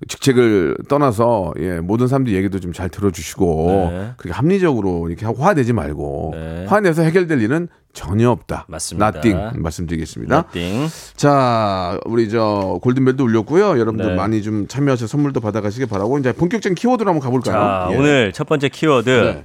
[0.08, 4.10] 직책을 떠나서 예, 모든 사람들 얘기도 좀 잘 들어주시고 네.
[4.18, 6.66] 그렇게 합리적으로 이렇게 화내지 말고 네.
[6.68, 8.66] 화내서 해결될 일은 전혀 없다.
[8.68, 9.10] 맞습니다.
[9.10, 10.42] 나띵 말씀드리겠습니다.
[10.52, 10.86] 띵.
[11.16, 13.70] 자, 우리 저 골든벨도 울렸고요.
[13.80, 14.14] 여러분들 네.
[14.14, 17.54] 많이 좀 참여하셔서 선물도 받아가시기 바라고 이제 본격적인 키워드로 한번 가볼까요?
[17.54, 17.96] 자, 예.
[17.96, 19.10] 오늘 첫 번째 키워드.
[19.10, 19.44] 네.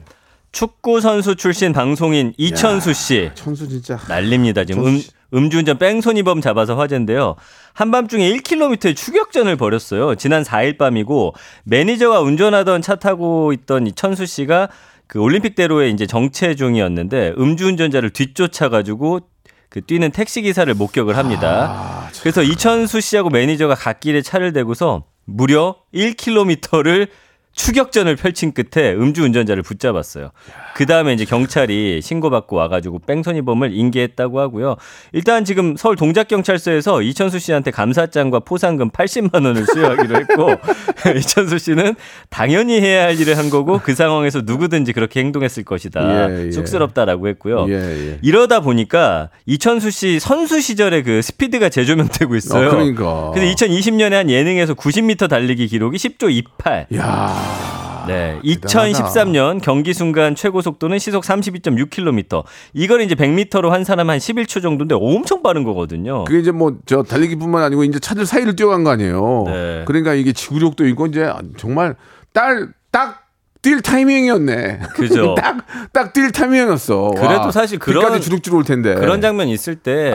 [0.51, 3.31] 축구 선수 출신 방송인 이천수 씨.
[3.35, 4.65] 천수 진짜 난립니다.
[4.65, 5.01] 지금 음.
[5.33, 7.35] 음주운전 뺑소니범 잡아서 화제인데요.
[7.73, 10.15] 한밤중에 1km의 추격전을 벌였어요.
[10.15, 11.33] 지난 4일 밤이고
[11.63, 14.67] 매니저가 운전하던 차 타고 있던 이 천수 씨가
[15.11, 19.19] 그 올림픽대로에 이제 정체 중이었는데 음주운전자를 뒤쫓아가지고
[19.67, 22.09] 그 뛰는 택시 기사를 목격을 합니다.
[22.21, 27.09] 그래서 이천수 씨하고 매니저가 갓길에 차를 대고서 무려 1km를
[27.51, 30.31] 추격전을 펼친 끝에 음주운전자를 붙잡았어요.
[30.75, 34.77] 그 다음에 이제 경찰이 신고받고 와가지고 뺑소니범을 인계했다고 하고요.
[35.11, 40.49] 일단 지금 서울 동작경찰서에서 이천수 씨한테 감사장과 포상금 80만 원을 수여하기로 했고
[41.17, 41.95] 이천수 씨는
[42.29, 46.29] 당연히 해야 할 일을 한 거고 그 상황에서 누구든지 그렇게 행동했을 것이다.
[46.29, 46.51] 예, 예.
[46.51, 47.65] 쑥스럽다라고 했고요.
[47.69, 48.19] 예, 예.
[48.21, 52.67] 이러다 보니까 이천수 씨 선수 시절에 그 스피드가 재조명되고 있어요.
[52.67, 53.31] 어, 그러니까.
[53.33, 56.87] 그래서 2020년에 한 예능에서 90m 달리기 기록이 10조 28.
[56.95, 57.90] 야.
[58.07, 58.79] 네, 대단하다.
[59.03, 62.43] 2013년 경기 순간 최고 속도는 시속 32.6km.
[62.73, 66.23] 이걸 이제 100m로 한 사람 한 11초 정도인데 엄청 빠른 거거든요.
[66.25, 69.43] 그게 이제 뭐 저 달리기뿐만 아니고 이제 차들 사이를 뛰어간 거 아니에요.
[69.47, 69.83] 네.
[69.85, 71.95] 그러니까 이게 지구력도 있고 이제 정말
[72.33, 73.20] 딸딱
[73.61, 74.79] 뛸 타이밍이었네.
[74.95, 75.35] 그죠.
[75.39, 77.11] 딱딱 뛸 타이밍이었어.
[77.15, 78.95] 그래도 와, 사실 그런- 주룩주룩 올 텐데.
[78.95, 80.11] 그런 장면 있을 때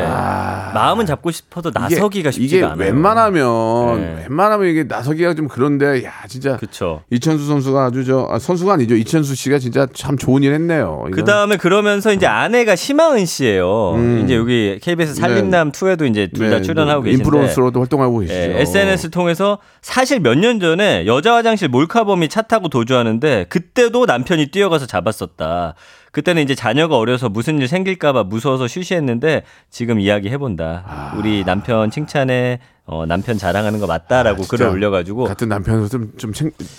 [0.74, 2.78] 마음은 잡고 싶어도 나서기가 쉽지가 이게 않아요.
[2.92, 4.22] 웬만하면 네.
[4.28, 7.02] 웬만하면 이게 나서기가 좀 그런데 야 진짜 그쵸.
[7.10, 11.06] 이천수 선수가 아주 저 아, 선수가 아니죠 이천수 씨가 진짜 참 좋은 일 했네요.
[11.12, 13.96] 그 다음에 그러면서 이제 아내가 심하은 씨예요.
[14.24, 18.38] 이제 여기 KBS 살림남 2에도 이제 둘다 네, 출연하고 네, 계신데 인프루언서로도 활동하고 계시죠.
[18.38, 24.46] 예, SNS를 통해서 사실 몇 년 전에 여자 화장실 몰카범이 차 타고 도주하는데 그때도 남편이
[24.48, 25.74] 뛰어가서 잡았었다.
[26.12, 31.12] 그때는 이제 자녀가 어려서 무슨 일 생길까봐 무서워서 쉬쉬했는데 지금 이야기 해본다.
[31.18, 36.32] 우리 남편 칭찬에 어, 남편 자랑하는 거 맞다라고 아, 글을 올려가지고 같은 남편으로 좀좀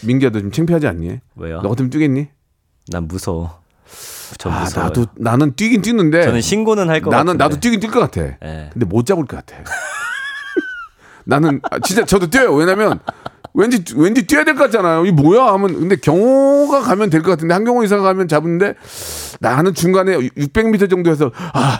[0.05, 1.19] 민기야도 좀 창피하지 않니?
[1.35, 1.61] 왜요?
[1.61, 2.27] 너 같으면 뛰겠니?
[2.89, 3.59] 난 무서워.
[4.37, 4.87] 전 아, 무서워요.
[4.89, 7.23] 나도 나는 뛰긴 뛰는데 저는 신고는 할 것 같아요.
[7.25, 8.21] 나는 나도 뛰긴 뛸 것 같아.
[8.43, 8.69] 예.
[8.73, 9.61] 근데 못 잡을 것 같아.
[11.25, 12.53] 나는 아, 진짜 저도 뛰어요.
[12.53, 12.99] 왜냐면
[13.53, 15.05] 왠지 왠지 뛰어야 될 것 같잖아요.
[15.05, 18.73] 이 뭐야 하면 근데 경호가 가면 될 것 같은데 한경호 이사가 가면 잡는데
[19.39, 21.79] 나는 중간에 600m 정도에서 아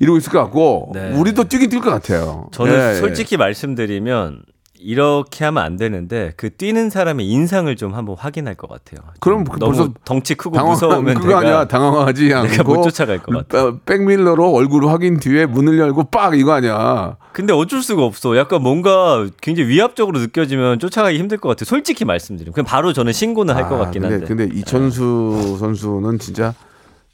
[0.00, 1.12] 이러고 있을 것 같고 네.
[1.12, 2.48] 우리도 뛰긴 뛸 것 같아요.
[2.52, 2.94] 저는 예, 예.
[2.94, 4.42] 솔직히 말씀드리면
[4.80, 9.06] 이렇게 하면 안 되는데 그 뛰는 사람의 인상을 좀 한번 확인할 것 같아요.
[9.20, 13.18] 그럼 좀그 너무 덩치 크고 당황 무서우면 그거 내가 아니야 당황하지 않고 내가 못 쫓아갈
[13.18, 13.64] 것 같아.
[13.66, 17.16] 어, 백밀러로 얼굴 확인 뒤에 문을 열고 빡 이거 아니야.
[17.32, 18.36] 근데 어쩔 수가 없어.
[18.36, 21.64] 약간 뭔가 굉장히 위압적으로 느껴지면 쫓아가기 힘들 것 같아.
[21.64, 24.26] 솔직히 말씀드리면 그냥 바로 저는 신고는 할것 아, 같긴 근데, 한데.
[24.26, 26.54] 근데 이천수 선수는 진짜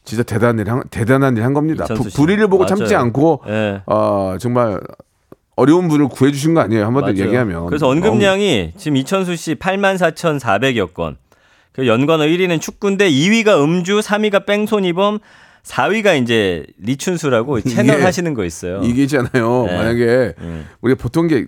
[0.05, 1.87] 진짜 대단한 일 한, 대단한 일 한 겁니다.
[1.87, 2.05] 부.
[2.15, 2.99] 불의를 보고 참지 맞아요.
[3.07, 3.83] 않고 예.
[3.87, 4.81] 어, 정말
[5.57, 6.91] 어려운 분을 구해주신 거 아니에요.
[6.91, 7.15] 맞아요.
[7.17, 7.67] 얘기하면.
[7.67, 11.17] 그래서 언급량이 지금 이천수 씨 84,400여 건.
[11.73, 15.19] 그 연관어 1위는 축구인데 2위가 음주, 3위가 뺑소니범,
[15.65, 18.81] 4위가 이제 리춘수라고 채널 이게- 하시는 거 있어요.
[18.85, 19.67] 이게 있잖아요.
[19.67, 19.77] 네.
[19.77, 20.67] 만약에 음.
[20.83, 21.47] 우리가 보통 게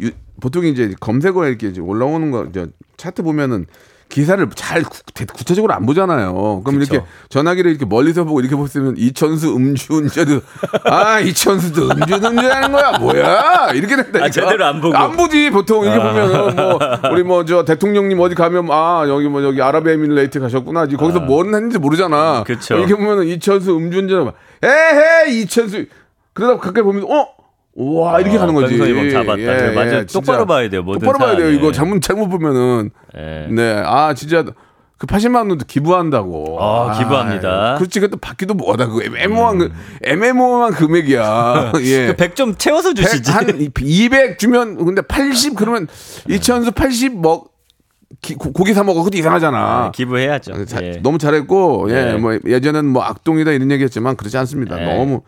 [0.00, 3.66] 유- 보통 이제 검색어에 이렇게 이제 올라오는 거 이제 차트 보면은
[4.08, 5.00] 기사를 잘 구,
[5.32, 6.62] 구체적으로 안 보잖아요.
[6.64, 6.94] 그럼 그쵸.
[6.94, 10.40] 이렇게 전화기를 이렇게 멀리서 보고 이렇게 보시면 이천수 음주 운전도
[10.84, 14.20] 아 이천수도 음주 운전하는 거야 뭐야 이렇게 된다.
[14.24, 14.96] 아, 제대로 안 보고.
[14.96, 16.78] 안 보지 보통 이렇게 보면은 뭐
[17.12, 20.86] 우리 뭐 저 대통령님 어디 가면 아 여기 뭐 여기 아랍에미레이트 가셨구나.
[20.86, 22.44] 거기서 뭔 했는지 모르잖아.
[22.46, 22.76] 그쵸.
[22.76, 25.86] 이렇게 보면은 이천수 음주 운전 에헤 이천수
[26.34, 27.28] 그러다 가까이 보면 어.
[27.76, 28.76] 와 이렇게 어, 가는 거지.
[28.76, 29.72] 뺑소니범 잡았다.
[29.74, 30.06] 맞아요.
[30.06, 30.12] 진짜.
[30.20, 31.50] 똑바로 봐야 돼요, 모든 똑바로 봐야 돼요.
[31.50, 33.48] 이거 잘못 잘못 보면은 예.
[33.50, 33.82] 네.
[33.84, 34.44] 아 진짜
[34.96, 36.56] 그 80만 원도 기부한다고.
[36.62, 37.74] 아, 기부합니다.
[37.78, 37.98] 그렇지.
[37.98, 38.86] 그것도 받기도 뭐하다.
[38.88, 39.72] 그 애매모호한 그
[40.04, 41.72] 애매모호한 금액이야.
[41.82, 42.06] 예.
[42.06, 43.30] 그 100좀 채워서 주시지.
[43.32, 45.88] 한200 주면 근데 80 그러면
[46.30, 47.48] 이천수 80먹
[48.22, 49.00] 기- 고- 고기 사 먹어.
[49.00, 49.58] 그것도 이상하잖아.
[49.58, 50.64] 아, 기부해야죠.
[50.66, 51.00] 자, 예.
[51.02, 52.14] 너무 잘했고 예, 네.
[52.16, 54.76] 뭐 예전에는 뭐 악동이다 이런 얘기했지만 그렇지 않습니다.
[54.76, 54.96] 네.
[54.96, 55.22] 너무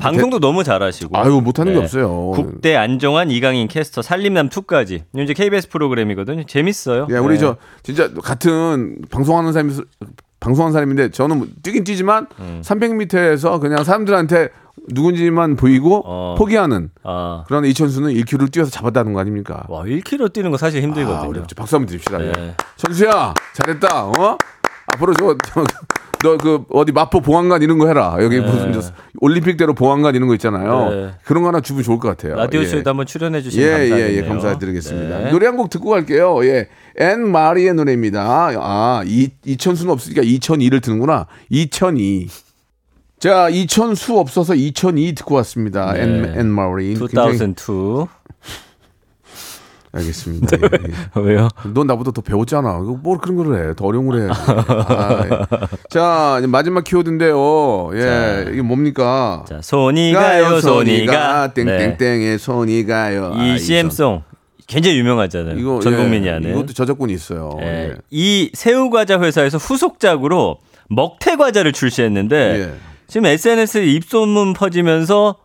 [0.00, 1.12] 방송도 너무 잘하시고.
[1.12, 1.84] 대- 아유 못하는 게 네.
[1.84, 2.30] 없어요.
[2.32, 5.02] 국대 안정환 이강인 캐스터 살림남 2까지.
[5.16, 6.44] 이제 KBS 프로그램이거든요.
[6.44, 7.06] 재밌어요.
[7.10, 7.40] 예, 우리 네.
[7.40, 9.74] 저 진짜 같은 방송하는 사람이
[10.40, 12.60] 방송하는 사람인데 저는 뭐 뛰긴 뛰지만 음.
[12.64, 14.50] 300m에서 그냥 사람들한테
[14.90, 16.34] 누군지만 보이고 어.
[16.36, 17.44] 포기하는 아.
[17.46, 19.64] 그런 이천수는 1km를 뛰어서 잡았다는 거 아닙니까?
[19.68, 21.28] 와, 1km 뛰는 거 사실 아, 힘들거든요.
[21.30, 21.54] 어렵죠.
[21.54, 22.22] 박수 한번 드립시다.
[22.22, 22.32] 예.
[22.32, 22.54] 네.
[22.76, 24.06] 천수야 잘했다.
[24.06, 24.36] 어?
[24.92, 25.34] 앞으로 저
[26.24, 28.16] 너 그 어디 마포 보안관 이런 거 해라.
[28.20, 28.80] 여기 무슨 저
[29.20, 30.90] 올림픽대로 보안관 이런 거 있잖아요.
[30.90, 31.10] 네.
[31.24, 32.34] 그런 거 하나 주면 좋을 것 같아요.
[32.36, 32.66] 라디오 예.
[32.66, 34.12] 쇼에도 한번 출연해 주시면 예, 감사하겠네요.
[34.12, 35.18] 예, 예, 감사드리겠습니다.
[35.18, 35.30] 네.
[35.30, 36.44] 노래 한 곡 듣고 갈게요.
[36.46, 36.68] 예.
[36.98, 38.50] 앤 마리의 노래입니다.
[38.58, 41.26] 아, 이, 이천수는 없으니까 2002를 듣는구나.
[41.50, 42.28] 2002.
[43.20, 45.92] 자, 이천수 없어서 2002 듣고 왔습니다.
[45.92, 46.02] 네.
[46.02, 46.94] 앤, 앤 마리.
[46.94, 48.06] 굉장히- 2002.
[49.94, 50.56] 알겠습니다.
[50.56, 50.94] 예, 예.
[51.20, 51.48] 왜요?
[51.72, 52.80] 넌 나보다 더 배웠잖아.
[52.82, 53.74] 이거 뭘 그런 걸 해.
[53.74, 54.40] 더 어려운 걸 해야지.
[54.46, 55.66] 아, 예.
[55.88, 57.90] 자, 이제 마지막 키워드인데요.
[57.94, 59.44] 예, 이게 뭡니까?
[59.48, 61.52] 자, 손이 가요, 손이 가.
[61.54, 61.64] 네.
[61.64, 63.32] 땡땡땡의 손이 가요.
[63.34, 64.22] 아, 이이 CM송
[64.66, 65.58] 굉장히 유명하잖아요.
[65.58, 66.50] 이거 전 예, 국민이 아는.
[66.50, 67.56] 이것도 저작권이 있어요.
[67.60, 67.66] 예.
[67.66, 67.94] 예.
[68.10, 72.74] 이 새우과자 회사에서 후속작으로 먹태과자를 출시했는데 예.
[73.06, 75.36] 지금 SNS에 입소문 퍼지면서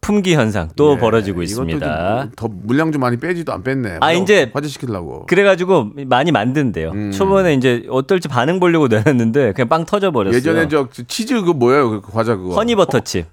[0.00, 2.20] 품귀 현상 또 예, 벌어지고 있습니다.
[2.22, 3.98] 좀 더 물량 좀 많이 빼지도 안 뺐네.
[4.00, 5.26] 아, 이제 화제시키려고.
[5.26, 6.90] 그래가지고 많이 만든대요.
[6.92, 7.10] 음.
[7.10, 10.36] 초반에 이제 어떨지 반응 보려고 내놨는데 그냥 빵 터져 버렸어요.
[10.36, 11.90] 예전에 저 치즈 그 뭐예요?
[11.90, 12.54] 그 과자 그거.
[12.54, 13.26] 허니버터칩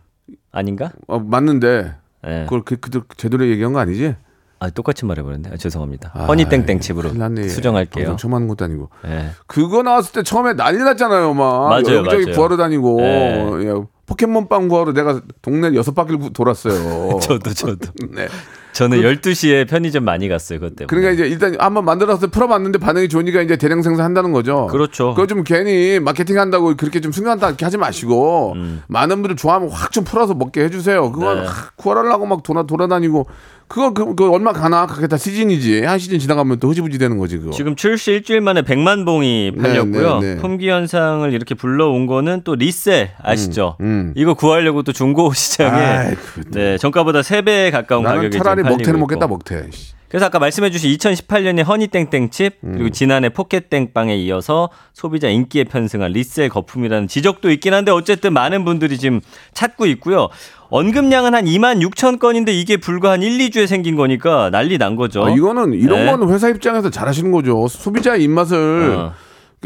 [0.51, 0.91] 아닌가?
[1.07, 1.93] 어, 맞는데
[2.27, 2.43] 예.
[2.43, 4.15] 그걸 그, 그 제대로 얘기한 거 아니지?
[4.57, 5.49] 아 똑같이 말해버렸네.
[5.53, 6.11] 아, 죄송합니다.
[6.13, 7.47] 아, 허니땡땡 칩으로 큰일 났네.
[7.49, 8.15] 수정할게요.
[8.15, 8.89] 처음 하는 것도 아니고.
[9.05, 9.27] 예.
[9.47, 11.69] 그거 나왔을 때 처음에 난리 났잖아요, 막.
[11.69, 12.35] 맞아요, 여기저기 맞아요.
[12.35, 12.99] 구하러 다니고.
[14.05, 17.19] 포켓몬 빵 구하러 내가 동네 여섯 바퀴를 구- 돌았어요.
[17.23, 17.91] 저도 저도.
[18.13, 18.27] 네.
[18.73, 20.85] 저는 12시에 편의점 많이 갔어요, 때문에.
[20.87, 24.67] 그러니까 이제 일단 한번 만들어서 풀어봤는데 반응이 좋으니까 이제 대량 생산한다는 거죠.
[24.69, 25.11] 그렇죠.
[25.15, 28.83] 그거 좀 괜히 마케팅 한다고 그렇게 좀 승한다 이렇게 하지 마시고 음.
[28.87, 31.09] 많은 분들 좋아하면 확 좀 풀어서 먹게 해주세요.
[31.13, 31.47] 그건 네.
[31.47, 33.27] 하, 구하려고 막 돌아 돌아다니고
[33.67, 37.37] 그거 그, 그 얼마 가나 그게 다 시즌이지 한 시즌 지나가면 또 흐지부지 되는 거지
[37.37, 37.51] 그거.
[37.51, 40.19] 지금 출시 일주일 만에 100만 봉이 팔렸고요.
[40.19, 40.41] 네, 네.
[40.41, 43.77] 품귀 현상을 이렇게 불러온 거는 또 리셀 아시죠?
[43.81, 44.13] 음.
[44.15, 48.99] 이거 구하려고 또 중고 시장에 아이, 그, 네, 정가보다 3배 가까운 가격에 차라리 먹태는.
[48.99, 49.67] 먹겠다 먹태.
[50.05, 50.09] 씨.
[50.09, 52.71] 그래서 아까 말씀해주신 2018년에 허니땡땡칩 음.
[52.73, 58.97] 그리고 지난해 포켓땡빵에 이어서 소비자 인기에 편승한 리셀 거품이라는 지적도 있긴 한데 어쨌든 많은 분들이
[58.97, 59.21] 지금
[59.53, 60.29] 찾고 있고요.
[60.69, 65.25] 언급량은 한 2만 6천 건인데 이게 불과 한 1, 2주에 생긴 거니까 난리 난 거죠.
[65.25, 66.11] 아, 이거는 이런 네.
[66.11, 67.67] 거는 회사 입장에서 잘하시는 거죠.
[67.67, 69.13] 소비자의 입맛을 어.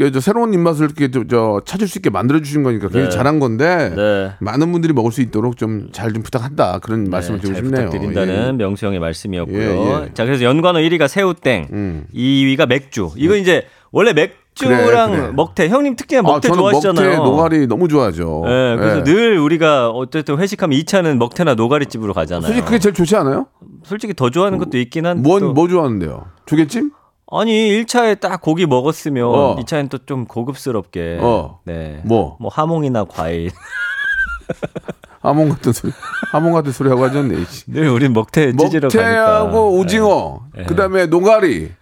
[0.00, 3.10] 그, 저 새로운 입맛을 이렇게 저, 저 찾을 수 있게 만들어 주신 거니까 굉장히 네.
[3.10, 4.32] 잘한 건데 네.
[4.40, 7.90] 많은 분들이 먹을 수 있도록 좀 잘좀 부탁한다 그런 말씀을 네, 드리고 잘 싶네요.
[7.90, 9.58] 부탁드린다는 명수 형의 말씀이었고요.
[9.60, 10.10] 예, 예.
[10.14, 12.06] 자, 그래서 연관어 1위가 새우땡, 음.
[12.14, 13.10] 2위가 맥주.
[13.16, 15.32] 이거 이제 원래 맥주랑 그래, 그래.
[15.34, 15.68] 먹태.
[15.68, 17.08] 형님 특히나 아, 먹태 저는 좋아하시잖아요.
[17.18, 18.44] 먹태 노가리 너무 좋아하죠.
[18.46, 19.04] 네, 그래서 예.
[19.04, 22.46] 늘 우리가 어쨌든 회식하면 2차는 먹태나 노가리 집으로 가잖아요.
[22.46, 23.48] 솔직히 그게 제일 좋지 않아요?
[23.84, 25.22] 솔직히 더 좋아하는 것도 있긴 한데.
[25.28, 26.24] 뭔, 또- 뭐 좋아하는데요?
[26.46, 26.90] 조개찜?
[27.32, 27.52] 아니,
[27.84, 29.56] 1차에 딱 고기 먹었으면 어.
[29.56, 31.18] 2차엔 또 좀 고급스럽게.
[31.20, 31.60] 어.
[31.64, 32.00] 네.
[32.04, 32.36] 뭐?
[32.40, 33.50] 뭐 하몽이나 과일.
[35.22, 35.92] 하몽 같은 소리,
[36.32, 37.44] 하몽 같은 소리 하고 하셨네.
[37.44, 37.64] 씨.
[37.70, 38.80] 늘 우린 먹태 가니까.
[38.80, 40.64] 먹태하고 오징어, 네.
[40.64, 41.72] 그다음에 노가리.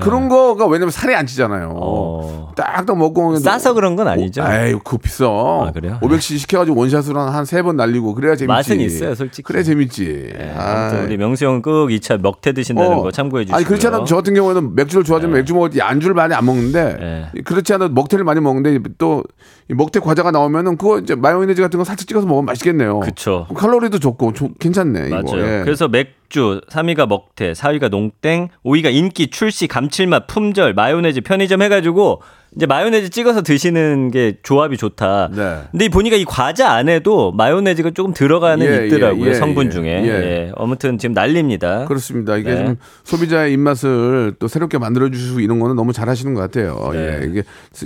[0.00, 1.72] 그런 거가 왜냐면 살이 안 찌잖아요.
[1.74, 2.52] 어.
[2.54, 4.40] 딱딱 먹고 싸서 그런 건 아니죠?
[4.42, 5.26] 아이 그거 비싸.
[5.26, 5.98] 아, 그래요?
[6.00, 8.46] 500cc 시켜가지고 원샷으로 한 세 번 날리고 그래야 재밌지.
[8.46, 9.42] 맛은 있어요, 솔직히.
[9.42, 10.30] 그래 재밌지.
[10.38, 10.54] 네.
[10.56, 13.02] 아무튼 우리 명수 형은 꼭 2차 먹태 드신다는 어.
[13.02, 13.56] 거 참고해 주시고요.
[13.56, 17.30] 아니 그렇지 않아도 저 같은 경우에는 맥주를 좋아하지만 맥주 먹을 때 안주를 많이 안 먹는데
[17.34, 17.42] 네.
[17.42, 19.22] 그렇지 않아도 먹태를 많이 먹는데 또이
[19.68, 23.00] 먹태 과자가 나오면은 그거 이제 마요네즈 같은 거 살짝 찍어서 먹으면 맛있겠네요.
[23.00, 23.46] 그쵸.
[23.54, 25.22] 칼로리도 좋고 조- 괜찮네 이거.
[25.22, 25.60] 맞아요.
[25.60, 25.64] 예.
[25.64, 32.20] 그래서 맥주, 3위가 먹태, 4위가 농땡, 5위가 인기, 출시, 감칠맛, 품절, 마요네즈, 편의점 해가지고
[32.54, 35.30] 이제 마요네즈 찍어서 드시는 게 조합이 좋다.
[35.32, 35.58] 네.
[35.70, 39.24] 근데 보니까 이 과자 안에도 마요네즈가 조금 들어가는 예, 있더라고요.
[39.24, 39.70] 예, 예, 성분 예.
[39.70, 39.86] 중에.
[40.04, 40.08] 예.
[40.08, 40.52] 예.
[40.56, 41.86] 아무튼 지금 난립니다.
[41.86, 42.36] 그렇습니다.
[42.36, 42.64] 이게 네.
[42.66, 46.90] 좀 소비자의 입맛을 또 새롭게 만들어 주시고 이런 거는 너무 잘하시는 것 같아요.
[46.92, 47.20] 네.
[47.22, 47.26] 예.
[47.26, 47.42] 이게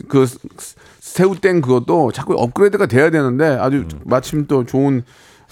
[0.09, 0.27] 그
[1.17, 3.89] 새우땡 그것도 자꾸 업그레이드가 돼야 되는데 아주 음.
[4.05, 5.03] 마침 또 좋은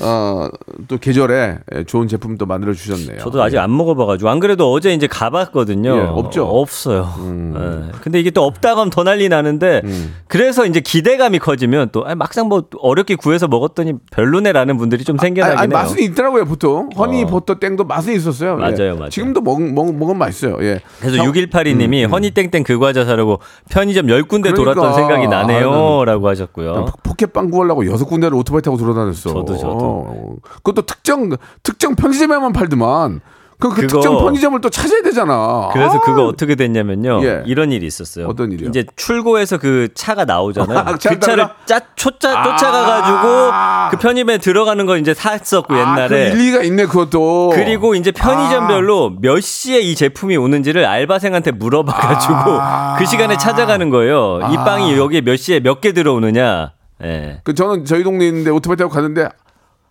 [0.01, 0.49] 어,
[0.89, 3.19] 또 계절에 좋은 제품 또 만들어 주셨네요.
[3.21, 5.97] 저도 아직 안 먹어봐가지고 안 그래도 어제 이제 가봤거든요.
[5.97, 6.43] 예, 없죠?
[6.45, 6.49] 음.
[6.51, 7.15] 없어요.
[7.57, 7.93] 예.
[8.01, 9.83] 근데 이게 또 없다고 하면 더 난리 나는데
[10.27, 15.59] 그래서 이제 기대감이 커지면 또 아니, 막상 뭐 어렵게 구해서 먹었더니 별로네라는 분들이 좀 생겨나긴
[15.59, 15.83] 아니, 아니, 해요.
[15.83, 17.27] 맛은 있더라고요 보통 허니 어.
[17.27, 18.55] 버터 땡도 맛은 있었어요.
[18.59, 18.71] 예.
[18.71, 19.11] 맞아요, 맞아요.
[19.11, 20.57] 지금도 먹, 먹, 먹으면 맛있어요.
[20.63, 20.81] 예.
[21.01, 23.39] 그래서 형- 6182님이 허니 땡땡 그 과자 사려고
[23.71, 24.75] 편의점 10 군데 그러니까.
[24.75, 26.01] 돌았던 생각이 나네요.
[26.01, 26.87] 아, 라고 하셨고요.
[26.87, 29.31] 포- 포켓빵 구하려고 여섯 군데를 오토바이 타고 돌아다녔어.
[29.33, 29.84] 저도, 저도.
[29.85, 30.35] 어.
[30.63, 31.31] 그것도 특정
[31.63, 33.21] 특정 편의점에만 팔더만.
[33.61, 35.71] 그, 그 그거- 특정 편의점을 또 찾아야 되잖아.
[35.73, 36.01] 그래서 아.
[36.01, 37.21] 그거 어떻게 됐냐면요.
[37.25, 37.43] 예.
[37.47, 38.27] 이런 일이 있었어요.
[38.27, 38.69] 어떤 일이요?
[38.69, 40.77] 이제 출고해서 그 차가 나오잖아요.
[40.85, 41.47] 아, 그 차를?
[41.65, 46.31] 짜, 쫓아, 쫓아가가지고 그 편의점에 들어가는 걸 이제 샀었고 아, 그 옛날에.
[46.33, 47.53] 일리가 있네 그것도.
[47.55, 52.97] 그리고 이제 편의점별로 몇 시에 이 제품이 오는지를 알바생한테 물어봐가지고 아.
[52.99, 54.41] 그 시간에 찾아가는 거예요.
[54.53, 54.65] 이 아.
[54.65, 56.73] 빵이 여기에 몇 시에 몇 개 들어오느냐.
[57.03, 57.41] 예.
[57.45, 59.29] 그 저는 저희 동네에 있는데 오토바이 타고 갔는데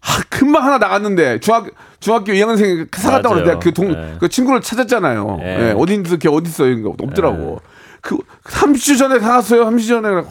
[0.05, 1.67] 아, 금방 하나 나갔는데 중학
[1.99, 3.45] 중학교 2학년생이 사갔다고 맞아요.
[3.45, 4.15] 그랬는데 그동 네.
[4.19, 5.37] 그 친구를 찾았잖아요.
[5.39, 5.69] 네.
[5.69, 6.17] 예, 어디 있어?
[6.17, 6.67] 걔 어디 있어?
[6.67, 7.61] 이거 없더라고.
[8.01, 9.65] 그 30주 전에 사갔어요.
[9.65, 10.23] 30주 전에 와,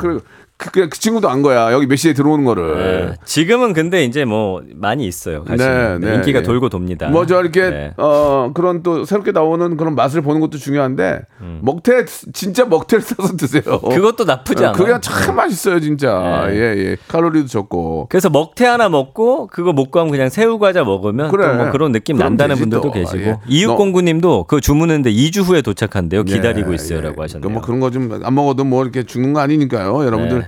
[0.00, 0.24] 그,
[0.58, 1.72] 그, 그 친구도 안 거야.
[1.72, 2.76] 여기 몇 시에 들어오는 거를.
[3.12, 3.16] 예.
[3.24, 5.44] 지금은 근데 이제 뭐 많이 있어요.
[5.44, 6.00] 가시면.
[6.00, 6.44] 네, 네, 인기가 네.
[6.44, 7.08] 돌고 돕니다.
[7.10, 7.92] 뭐 저 이렇게 네.
[7.96, 11.20] 어 그런 또 새롭게 나오는 그런 맛을 보는 것도 중요한데
[11.60, 13.62] 먹태 진짜 먹태를 써서 드세요.
[13.84, 13.88] 음.
[13.90, 14.84] 그것도 나쁘지 어, 않아요.
[14.84, 16.46] 그게 참 맛있어요 진짜.
[16.48, 16.54] 네.
[16.56, 16.96] 예 예.
[17.06, 18.06] 칼로리도 적고.
[18.10, 21.46] 그래서 먹태 하나 먹고 그거 못 구하면 그냥 새우 과자 먹으면 그래.
[21.56, 22.90] 또뭐 그런 느낌 난다는 분들도 또.
[22.92, 23.36] 계시고 예.
[23.46, 26.24] 이육공구 님도 그 주문했는데 2주 후에 도착한대요.
[26.24, 27.22] 기다리고 예, 있어요라고 예.
[27.22, 27.48] 하셨네요.
[27.48, 30.04] 그뭐 그런 거 좀 안 먹어도 뭐 이렇게 죽는 거 아니니까요.
[30.04, 30.47] 여러분들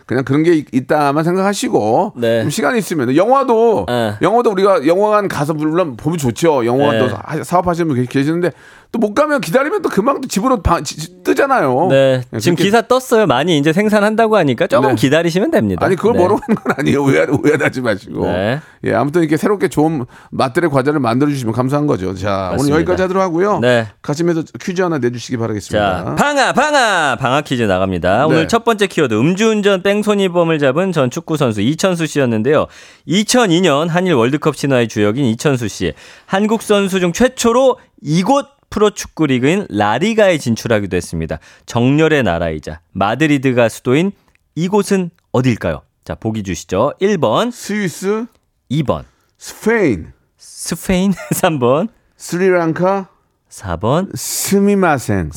[0.05, 2.41] 그냥 그런 게 있- 있다만 생각하시고 네.
[2.41, 4.13] 좀 시간이 있으면 영화도 네.
[4.21, 6.65] 영화도 우리가 영화관 가서 물론 보면 좋죠.
[6.65, 7.11] 영화관도 네.
[7.11, 8.51] 사- 사업하시는 분 계- 계시는데
[8.93, 11.87] 또 못 가면 기다리면 또 금방 또 집으로 방- 지- 지- 뜨잖아요.
[11.89, 13.25] 네, 예, 지금 기사 떴어요.
[13.25, 14.95] 많이 이제 생산한다고 하니까 조금 네.
[14.95, 15.85] 기다리시면 됩니다.
[15.85, 16.19] 아니 그걸 네.
[16.19, 17.01] 뭐라고 하는 건 아니에요.
[17.03, 18.25] 오해 오해하지 마시고.
[18.25, 18.59] 네.
[18.83, 22.13] 예, 아무튼 이렇게 새롭게 좋은 맛들의 과자를 만들어 주시면 감사한 거죠.
[22.15, 22.75] 자, 오늘 맞습니다.
[22.77, 23.59] 여기까지 하도록 하고요.
[23.59, 23.87] 네.
[24.01, 26.03] 가시면서 퀴즈 하나 내주시기 바라겠습니다.
[26.05, 28.17] 자, 방아, 방아, 방아 퀴즈 나갑니다.
[28.17, 28.23] 네.
[28.25, 32.67] 오늘 첫 번째 키워드, 음주운전 뺑소니범을 잡은 전 축구 선수 이천수 씨였는데요.
[33.07, 35.93] 2002년 한일 월드컵 신화의 주역인 이천수 씨.
[36.25, 41.39] 한국 선수 중 최초로 이곳 프로축구 리그인 라리가에 진출하기도 했습니다.
[41.65, 44.13] 정열의 나라이자 마드리드가 수도인
[44.55, 45.81] 이곳은 어딜까요?
[46.05, 46.93] 자, 보기 주시죠.
[47.01, 48.25] 1번, 스위스,
[48.71, 49.03] 2번,
[49.37, 53.09] 스페인, 스페인 3번, 스리랑카
[53.49, 54.15] 4번.
[54.15, 55.31] すみません.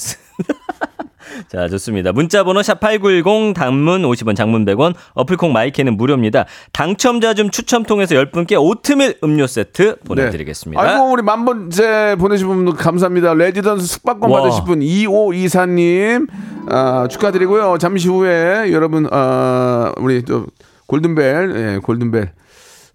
[1.48, 2.12] 자, 좋습니다.
[2.12, 6.44] 문자 번호 샵8910 단문 50원 장문 100원 어플콩 마이크는 무료입니다.
[6.72, 10.82] 당첨자 중 추첨 통해서 10분께 오트밀 음료 세트 보내 드리겠습니다.
[10.82, 10.88] 네.
[10.88, 13.34] 아이고 우리 만 번째 보내신 분 감사합니다.
[13.34, 14.42] 레지던스 숙박권 와.
[14.42, 16.26] 받으실 분 2524님
[16.68, 17.78] 아, 축하드리고요.
[17.78, 20.46] 잠시 후에 여러분 아, 우리 또
[20.86, 22.30] 골든벨 예, 골든벨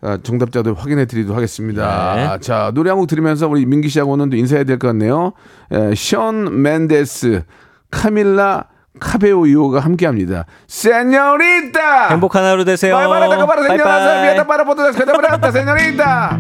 [0.02, 2.16] 아, 정답자들 확인해 드리도록 하겠습니다.
[2.16, 2.22] 네.
[2.26, 5.34] 아, 자 노래 한 곡 들으면서 우리 민기 씨하고는 또 인사해야 될 것 같네요.
[5.74, 7.44] 예, 션 맨데스
[7.92, 8.66] 카밀라
[9.00, 10.46] 카베오이오가 함께합니다.
[10.68, 12.96] 세뇨리타 행복한 하루 되세요.
[12.96, 14.22] 바이바라다 바라 세뇨라사 바이바이.
[14.24, 16.40] 미에다 바라 보다 세뇨리타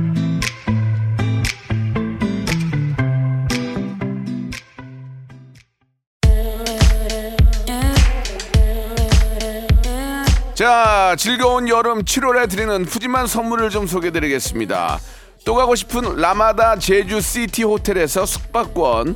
[10.54, 15.00] 자, 즐거운 여름 7월에 드리는 푸짐한 선물을 좀 소개드리겠습니다.
[15.46, 19.16] 또 가고 싶은 라마다 제주 시티 호텔에서 숙박권,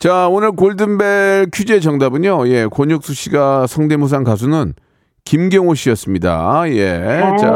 [0.00, 2.48] 자, 오늘 골든벨 퀴즈의 정답은요.
[2.48, 4.72] 예, 권혁수 씨가 성대모사 가수는
[5.26, 6.62] 김경호 씨였습니다.
[6.68, 7.20] 예.
[7.38, 7.50] 자,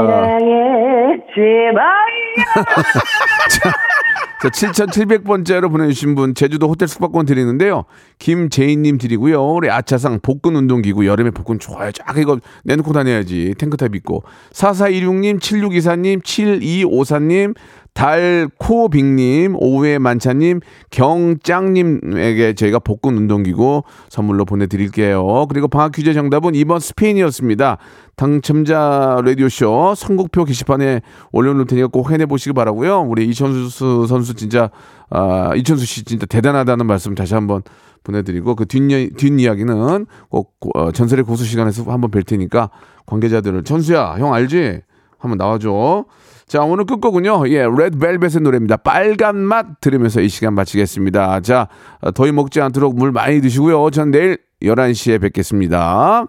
[1.35, 2.35] 제발요
[4.43, 7.85] 자 7,700번째로 보내주신 분 제주도 호텔 숙박권 드리는데요.
[8.19, 9.43] 김재인님 드리고요.
[9.43, 11.93] 우리 아차상 복근 운동기구 여름에 복근 좋아요.
[11.93, 13.55] 쫙 이거 내놓고 다녀야지.
[13.57, 14.23] 탱크탑 입고.
[14.53, 17.55] 4416님, 7624님, 7254님,
[17.95, 25.47] 달코빅님, 오후의 만차님, 경짱님에게 저희가 복근 운동기구 선물로 보내드릴게요.
[25.49, 27.79] 그리고 방학 퀴즈 정답은 2번 스페인이었습니다.
[28.17, 33.03] 당첨자 라디오쇼 선곡표 게시판에 올려놓을 테니까 꼭 확인해 보시기 바라고요.
[33.03, 34.71] 우리 이천수 선수 진짜
[35.11, 37.63] 아, 이천수 씨 진짜 대단하다는 말씀 다시 한번
[38.03, 42.71] 보내드리고 그 뒷이, 뒷이야기는 꼭 어, 전설의 고수 시간에서 한번 뵐 테니까
[43.07, 44.81] 관계자들을 천수야 형 알지?
[45.19, 46.05] 한번 나와줘.
[46.47, 47.49] 자 오늘 끝곡은요.
[47.49, 48.77] 예, 레드벨벳의 노래입니다.
[48.79, 51.41] 빨간 맛 들으면서 이 시간 마치겠습니다.
[51.41, 51.69] 자
[52.15, 53.91] 더위 먹지 않도록 물 많이 드시고요.
[53.91, 56.27] 전 내일 11시에 뵙겠습니다.